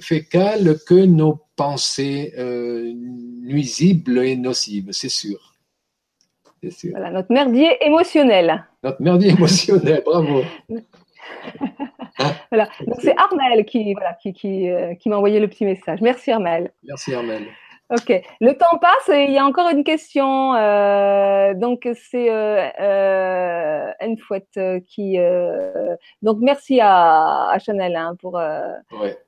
[0.00, 5.54] fécales que nos pensées euh, nuisibles et nocives, c'est sûr.
[6.70, 6.90] sûr.
[6.90, 8.64] Voilà, notre merdier émotionnel.
[8.82, 10.42] Notre merdier émotionnel, bravo.
[12.50, 12.68] voilà.
[12.98, 14.68] c'est Armel qui, voilà, qui, qui,
[15.00, 16.00] qui m'a envoyé le petit message.
[16.02, 16.72] Merci Armel.
[16.84, 17.46] Merci Armel.
[17.88, 20.54] Ok, le temps passe et il y a encore une question.
[20.54, 25.18] Euh, donc c'est euh, euh, euh qui.
[25.18, 28.40] Euh, donc merci à, à Chanel hein, pour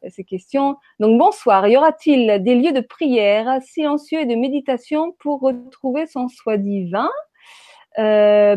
[0.08, 0.76] ces questions.
[0.98, 1.68] Donc bonsoir.
[1.68, 7.10] Y aura-t-il des lieux de prière silencieux et de méditation pour retrouver son soi divin?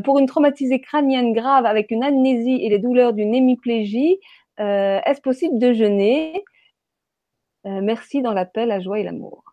[0.03, 4.19] Pour une traumatisée crânienne grave avec une amnésie et les douleurs d'une hémiplégie,
[4.57, 6.43] est-ce possible de jeûner?
[7.65, 9.50] Merci dans l'appel à joie et l'amour.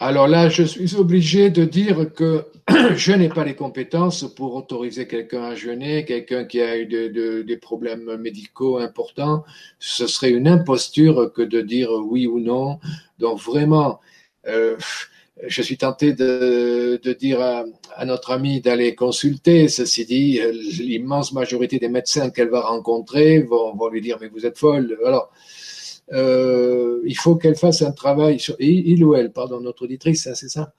[0.00, 2.44] Alors là, je suis obligé de dire que
[2.94, 7.56] je n'ai pas les compétences pour autoriser quelqu'un à jeûner, quelqu'un qui a eu des
[7.56, 9.44] problèmes médicaux importants.
[9.80, 12.78] Ce serait une imposture que de dire oui ou non.
[13.18, 13.98] Donc vraiment,
[14.46, 14.76] euh,
[15.48, 19.66] je suis tenté de, dire à, notre amie d'aller consulter.
[19.66, 20.40] Ceci dit,
[20.78, 24.96] l'immense majorité des médecins qu'elle va rencontrer vont, vont, lui dire mais vous êtes folle.
[25.04, 25.32] Alors
[26.12, 30.34] euh, il faut qu'elle fasse un travail sur il ou elle, pardon, notre auditrice, hein,
[30.34, 30.72] c'est ça?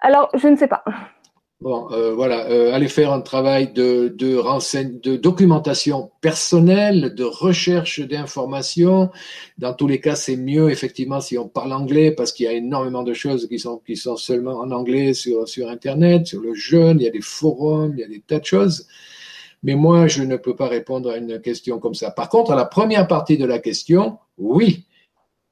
[0.00, 0.82] Alors, je ne sais pas.
[1.62, 7.22] Bon, euh, voilà, euh, aller faire un travail de, de, renseigne, de documentation personnelle, de
[7.22, 9.10] recherche d'informations.
[9.58, 12.52] Dans tous les cas, c'est mieux effectivement si on parle anglais parce qu'il y a
[12.52, 16.52] énormément de choses qui sont qui sont seulement en anglais sur sur Internet, sur le
[16.52, 16.98] jeune.
[16.98, 18.88] Il y a des forums, il y a des tas de choses.
[19.62, 22.10] Mais moi, je ne peux pas répondre à une question comme ça.
[22.10, 24.86] Par contre, à la première partie de la question, oui,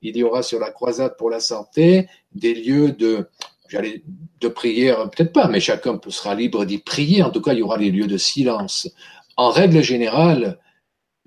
[0.03, 3.29] il y aura sur la croisade pour la santé des lieux de,
[3.69, 4.03] j'allais,
[4.41, 7.23] de prière, peut-être pas, mais chacun sera libre d'y prier.
[7.23, 8.91] En tout cas, il y aura des lieux de silence.
[9.37, 10.59] En règle générale,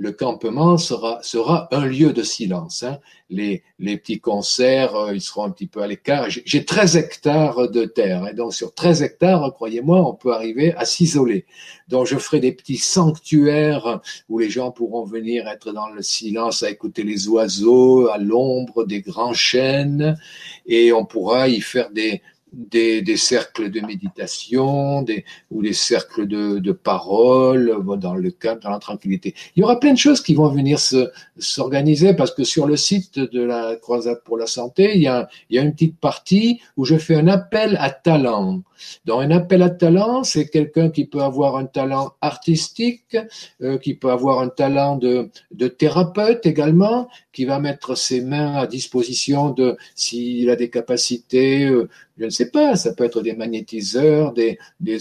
[0.04, 2.84] le campement sera, sera un lieu de silence.
[2.84, 2.99] Hein.
[3.30, 6.26] Les, les petits concerts, euh, ils seront un petit peu à l'écart.
[6.28, 8.34] J'ai 13 hectares de terre, et hein.
[8.34, 11.45] donc sur 13 hectares, croyez-moi, on peut arriver à s'isoler.
[11.88, 16.64] Donc je ferai des petits sanctuaires où les gens pourront venir être dans le silence,
[16.64, 20.18] à écouter les oiseaux, à l'ombre des grands chênes,
[20.66, 22.22] et on pourra y faire des,
[22.54, 28.60] des, des, cercles de méditation, des, ou des cercles de, de parole, dans le calme,
[28.60, 29.34] dans la tranquillité.
[29.56, 30.80] Il y aura plein de choses qui vont venir
[31.38, 35.28] s'organiser parce que sur le site de la Croisade pour la santé, il y, a,
[35.49, 38.62] il y a une petite partie où je fais un appel à talent.
[39.06, 43.18] Dans un appel à talent, c'est quelqu'un qui peut avoir un talent artistique,
[43.62, 48.56] euh, qui peut avoir un talent de, de thérapeute également, qui va mettre ses mains
[48.56, 53.22] à disposition de s'il a des capacités, euh, je ne sais pas, ça peut être
[53.22, 54.57] des magnétiseurs, des,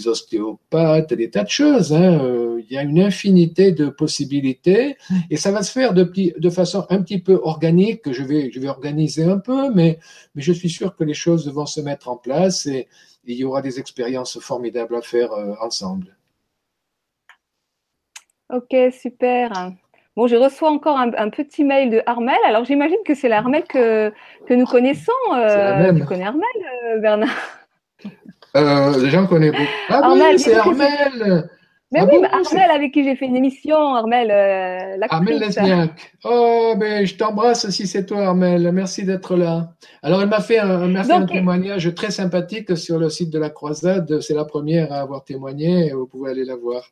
[0.07, 1.93] ostéopathes, des tas de choses.
[1.93, 2.19] Hein.
[2.23, 4.97] Euh, il y a une infinité de possibilités
[5.29, 8.01] et ça va se faire de, façon un petit peu organique.
[8.01, 9.99] Que je vais, je vais organiser un peu, mais,
[10.35, 12.87] je suis sûr que les choses vont se mettre en place et,
[13.25, 16.17] il y aura des expériences formidables à faire euh, ensemble.
[18.49, 19.73] Ok, super.
[20.15, 22.37] Bon, je reçois encore un, petit mail de Armel.
[22.47, 24.13] Alors, j'imagine que c'est l'Armel que,
[24.47, 25.11] que nous connaissons.
[25.33, 26.43] Euh, tu connais Armel,
[26.85, 27.29] euh, Bernard?
[28.55, 29.63] Euh, J'en connais beaucoup.
[29.89, 31.49] Ah oui, c'est Armel
[31.93, 36.13] mais ah oui, Armel, avec qui j'ai fait une émission, Armel euh, Armel Lesniak.
[36.23, 38.71] Oh, ben, je t'embrasse si c'est toi, Armel.
[38.71, 39.75] Merci d'être là.
[40.01, 44.21] Alors, elle m'a fait un, un témoignage très sympathique sur le site de la Croisade.
[44.21, 45.91] C'est la première à avoir témoigné.
[45.91, 46.83] Vous pouvez aller la voir.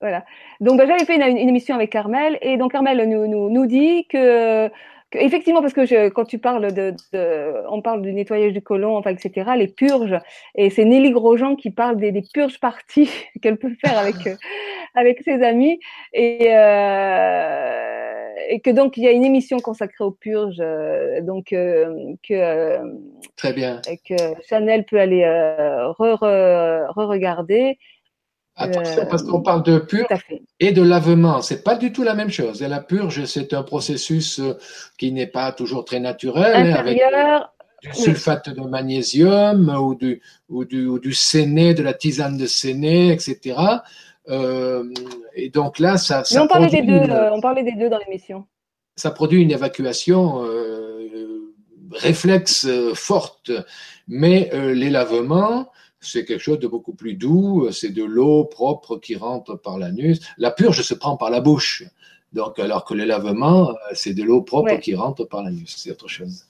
[0.00, 0.24] Voilà.
[0.60, 2.38] Donc, ben, j'avais fait une, émission avec Armel.
[2.42, 4.70] Et donc, Armel nous, nous, nous dit que
[5.14, 8.94] Effectivement, parce que je, quand tu parles de, de, on parle du nettoyage du côlon,
[8.94, 10.18] enfin, etc., les purges,
[10.54, 13.08] et c'est Nelly Grosjean qui parle des, des purges parties
[13.42, 14.36] qu'elle peut faire avec, euh,
[14.94, 15.80] avec ses amis,
[16.12, 21.54] et, euh, et que donc il y a une émission consacrée aux purges, euh, donc
[21.54, 22.76] euh, que
[23.36, 24.14] très bien, que
[24.46, 25.24] Chanel peut aller
[25.98, 27.78] re-regarder.
[28.58, 30.26] Attention, parce qu'on parle de purge
[30.58, 31.42] et de lavement.
[31.42, 32.60] C'est pas du tout la même chose.
[32.60, 34.58] Et la purge, c'est un processus euh,
[34.98, 36.72] qui n'est pas toujours très naturel.
[36.72, 37.00] Hein, avec
[37.80, 42.46] du sulfate de magnésium ou du, ou du, ou du séné, de la tisane de
[42.46, 43.56] séné, etc.
[44.28, 44.82] Euh,
[45.36, 46.24] et donc là, ça.
[46.24, 48.44] ça on, parlait des deux, euh, on parlait des deux dans l'émission.
[48.96, 50.42] Ça produit une évacuation
[51.92, 53.52] réflexe forte.
[54.08, 55.68] Mais les lavements,
[56.00, 60.20] c'est quelque chose de beaucoup plus doux, c'est de l'eau propre qui rentre par l'anus.
[60.36, 61.84] La purge se prend par la bouche.
[62.32, 66.08] Donc, alors que le lavement, c'est de l'eau propre qui rentre par l'anus, c'est autre
[66.08, 66.44] chose.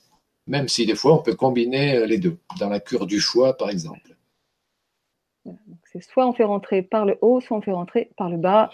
[0.48, 3.56] Même si des fois, on peut combiner euh, les deux, dans la cure du foie,
[3.56, 4.16] par exemple.
[5.92, 8.70] C'est soit on fait rentrer par le haut, soit on fait rentrer par le bas.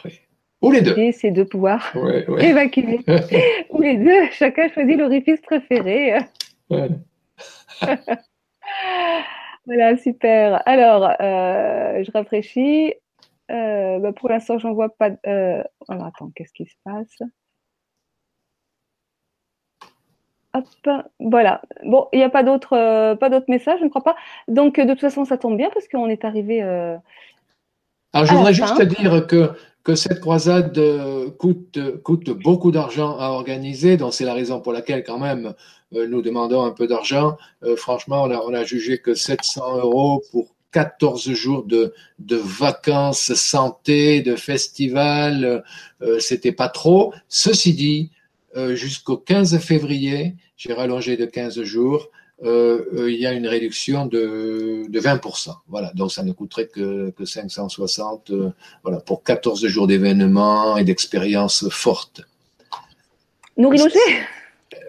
[0.62, 0.94] Ou les deux.
[1.12, 1.92] C'est de pouvoir
[2.38, 3.00] évacuer.
[3.70, 6.18] Ou les deux, chacun choisit l'orifice préféré.
[9.66, 10.62] Voilà, super.
[10.66, 12.94] Alors, euh, je rafraîchis.
[13.50, 15.10] Euh, bah, pour l'instant, j'en vois pas.
[15.26, 15.62] Euh...
[15.88, 17.30] Alors, attends, qu'est-ce qui se passe?
[20.52, 20.66] Hop,
[21.18, 21.62] voilà.
[21.84, 24.16] Bon, il n'y a pas d'autres, pas d'autres messages, je ne crois pas.
[24.46, 26.62] Donc, de toute façon, ça tombe bien parce qu'on est arrivé.
[26.62, 29.50] Alors, je voudrais juste dire que
[29.82, 30.80] que cette croisade
[31.38, 35.52] coûte, coûte beaucoup d'argent à organiser, donc c'est la raison pour laquelle quand même
[35.94, 37.36] nous demandons un peu d'argent.
[37.62, 41.94] Euh, franchement, on a, jugé que 700 euros pour 14 jours de,
[42.28, 45.62] vacances santé, de festival,
[46.02, 47.14] euh, c'était pas trop.
[47.28, 48.10] Ceci dit,
[48.56, 52.10] euh, jusqu'au 15 février, j'ai rallongé de 15 jours,
[52.42, 55.54] euh, il y a une réduction de, de 20%.
[55.68, 58.32] Voilà, donc ça ne coûterait que, que 560
[58.82, 62.22] voilà, pour 14 jours d'événements et d'expériences fortes.
[63.56, 64.00] Nourri logé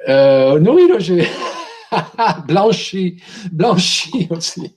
[0.10, 1.28] euh, nourri logé.
[2.48, 3.22] blanchi,
[3.52, 4.74] blanchi aussi,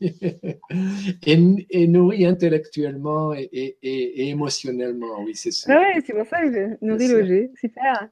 [1.27, 3.49] et, et, nourri intellectuellement et,
[3.83, 5.73] et, émotionnellement, oui, c'est ça.
[5.75, 8.09] Ah oui, c'est pour ça que nourri logé, super.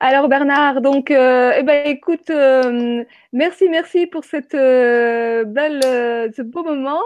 [0.00, 5.80] Alors Bernard, donc, euh, eh ben, écoute, euh, merci, merci pour cette euh, belle,
[6.34, 7.02] ce beau moment.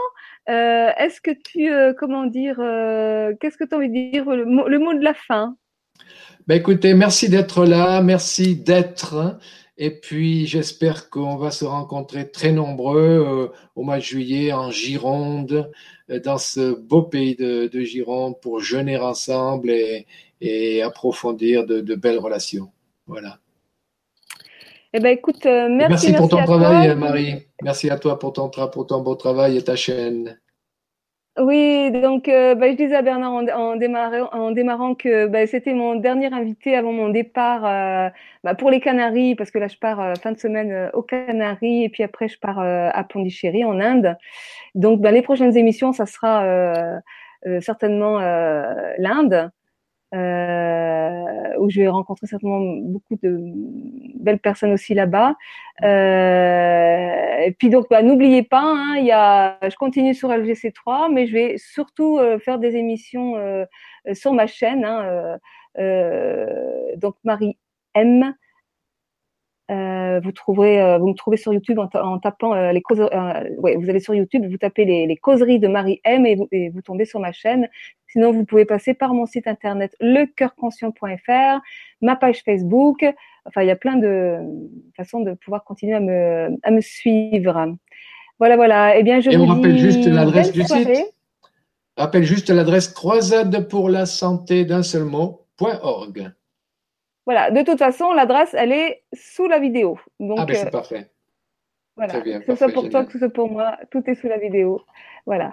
[0.46, 2.56] Est-ce que tu, comment dire,
[3.40, 5.56] qu'est-ce que tu as envie de dire, le, le mot de la fin?
[6.46, 9.38] Ben écoutez, merci d'être là, merci d'être.
[9.78, 14.70] Et puis j'espère qu'on va se rencontrer très nombreux euh, au mois de juillet en
[14.70, 15.70] Gironde,
[16.10, 20.06] euh, dans ce beau pays de, de Gironde, pour jeûner ensemble et,
[20.40, 22.70] et approfondir de, de, belles relations.
[23.06, 23.38] Voilà.
[24.94, 25.90] Eh ben écoute, euh, merci.
[25.90, 27.46] Merci pour ton travail, Marie.
[27.62, 30.38] Merci à toi pour ton, pour ton beau travail et ta chaîne.
[31.38, 35.74] Oui, donc euh, bah, je disais à Bernard en, démarrant, en démarrant que bah, c'était
[35.74, 38.08] mon dernier invité avant mon départ euh,
[38.42, 41.84] bah, pour les Canaries, parce que là je pars euh, fin de semaine aux Canaries
[41.84, 44.16] et puis après je pars à Pondichéry en Inde.
[44.74, 46.44] Donc bah, les prochaines émissions, ça sera
[47.60, 48.18] certainement
[48.98, 49.50] l'Inde.
[51.58, 53.38] Où je vais rencontrer certainement beaucoup de
[54.18, 55.34] belles personnes aussi là-bas.
[55.82, 58.96] et puis donc, bah, n'oubliez pas, hein,
[59.62, 63.34] je continue sur LGC3, mais je vais surtout faire des émissions
[64.12, 64.84] sur ma chaîne.
[64.84, 65.38] Hein,
[66.96, 67.56] donc Marie
[67.94, 68.34] M.
[69.68, 73.08] Euh, vous trouverez, euh, me trouvez sur YouTube en, tapant euh, les causeries.
[73.58, 76.36] vous allez sur YouTube, vous tapez les, causeries de Marie M et
[76.70, 77.68] vous, tombez sur ma chaîne.
[78.16, 81.60] Sinon, vous pouvez passer par mon site internet lecoeurconscient.fr,
[82.00, 83.04] ma page Facebook.
[83.44, 84.38] Enfin, il y a plein de
[84.96, 87.76] façons de pouvoir continuer à me, à me suivre.
[88.38, 88.96] Voilà, voilà.
[88.96, 91.14] Eh bien, je et vous on rappelle juste l'adresse du site.
[91.98, 96.32] Rappelle juste l'adresse croisade pour la santé d'un seul mot.org.
[97.26, 99.98] Voilà, de toute façon, l'adresse, elle est sous la vidéo.
[100.20, 101.10] Donc, ah, ben c'est euh, parfait.
[101.96, 104.38] Voilà, que ce soit pour toi, que ce soit pour moi, tout est sous la
[104.38, 104.80] vidéo.
[105.26, 105.52] Voilà.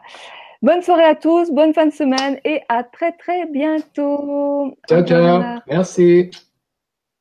[0.63, 4.73] Bonne soirée à tous, bonne fin de semaine et à très très bientôt.
[4.87, 5.59] Ciao, ciao.
[5.67, 6.31] Merci.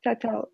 [0.04, 0.51] Ciao, ciao.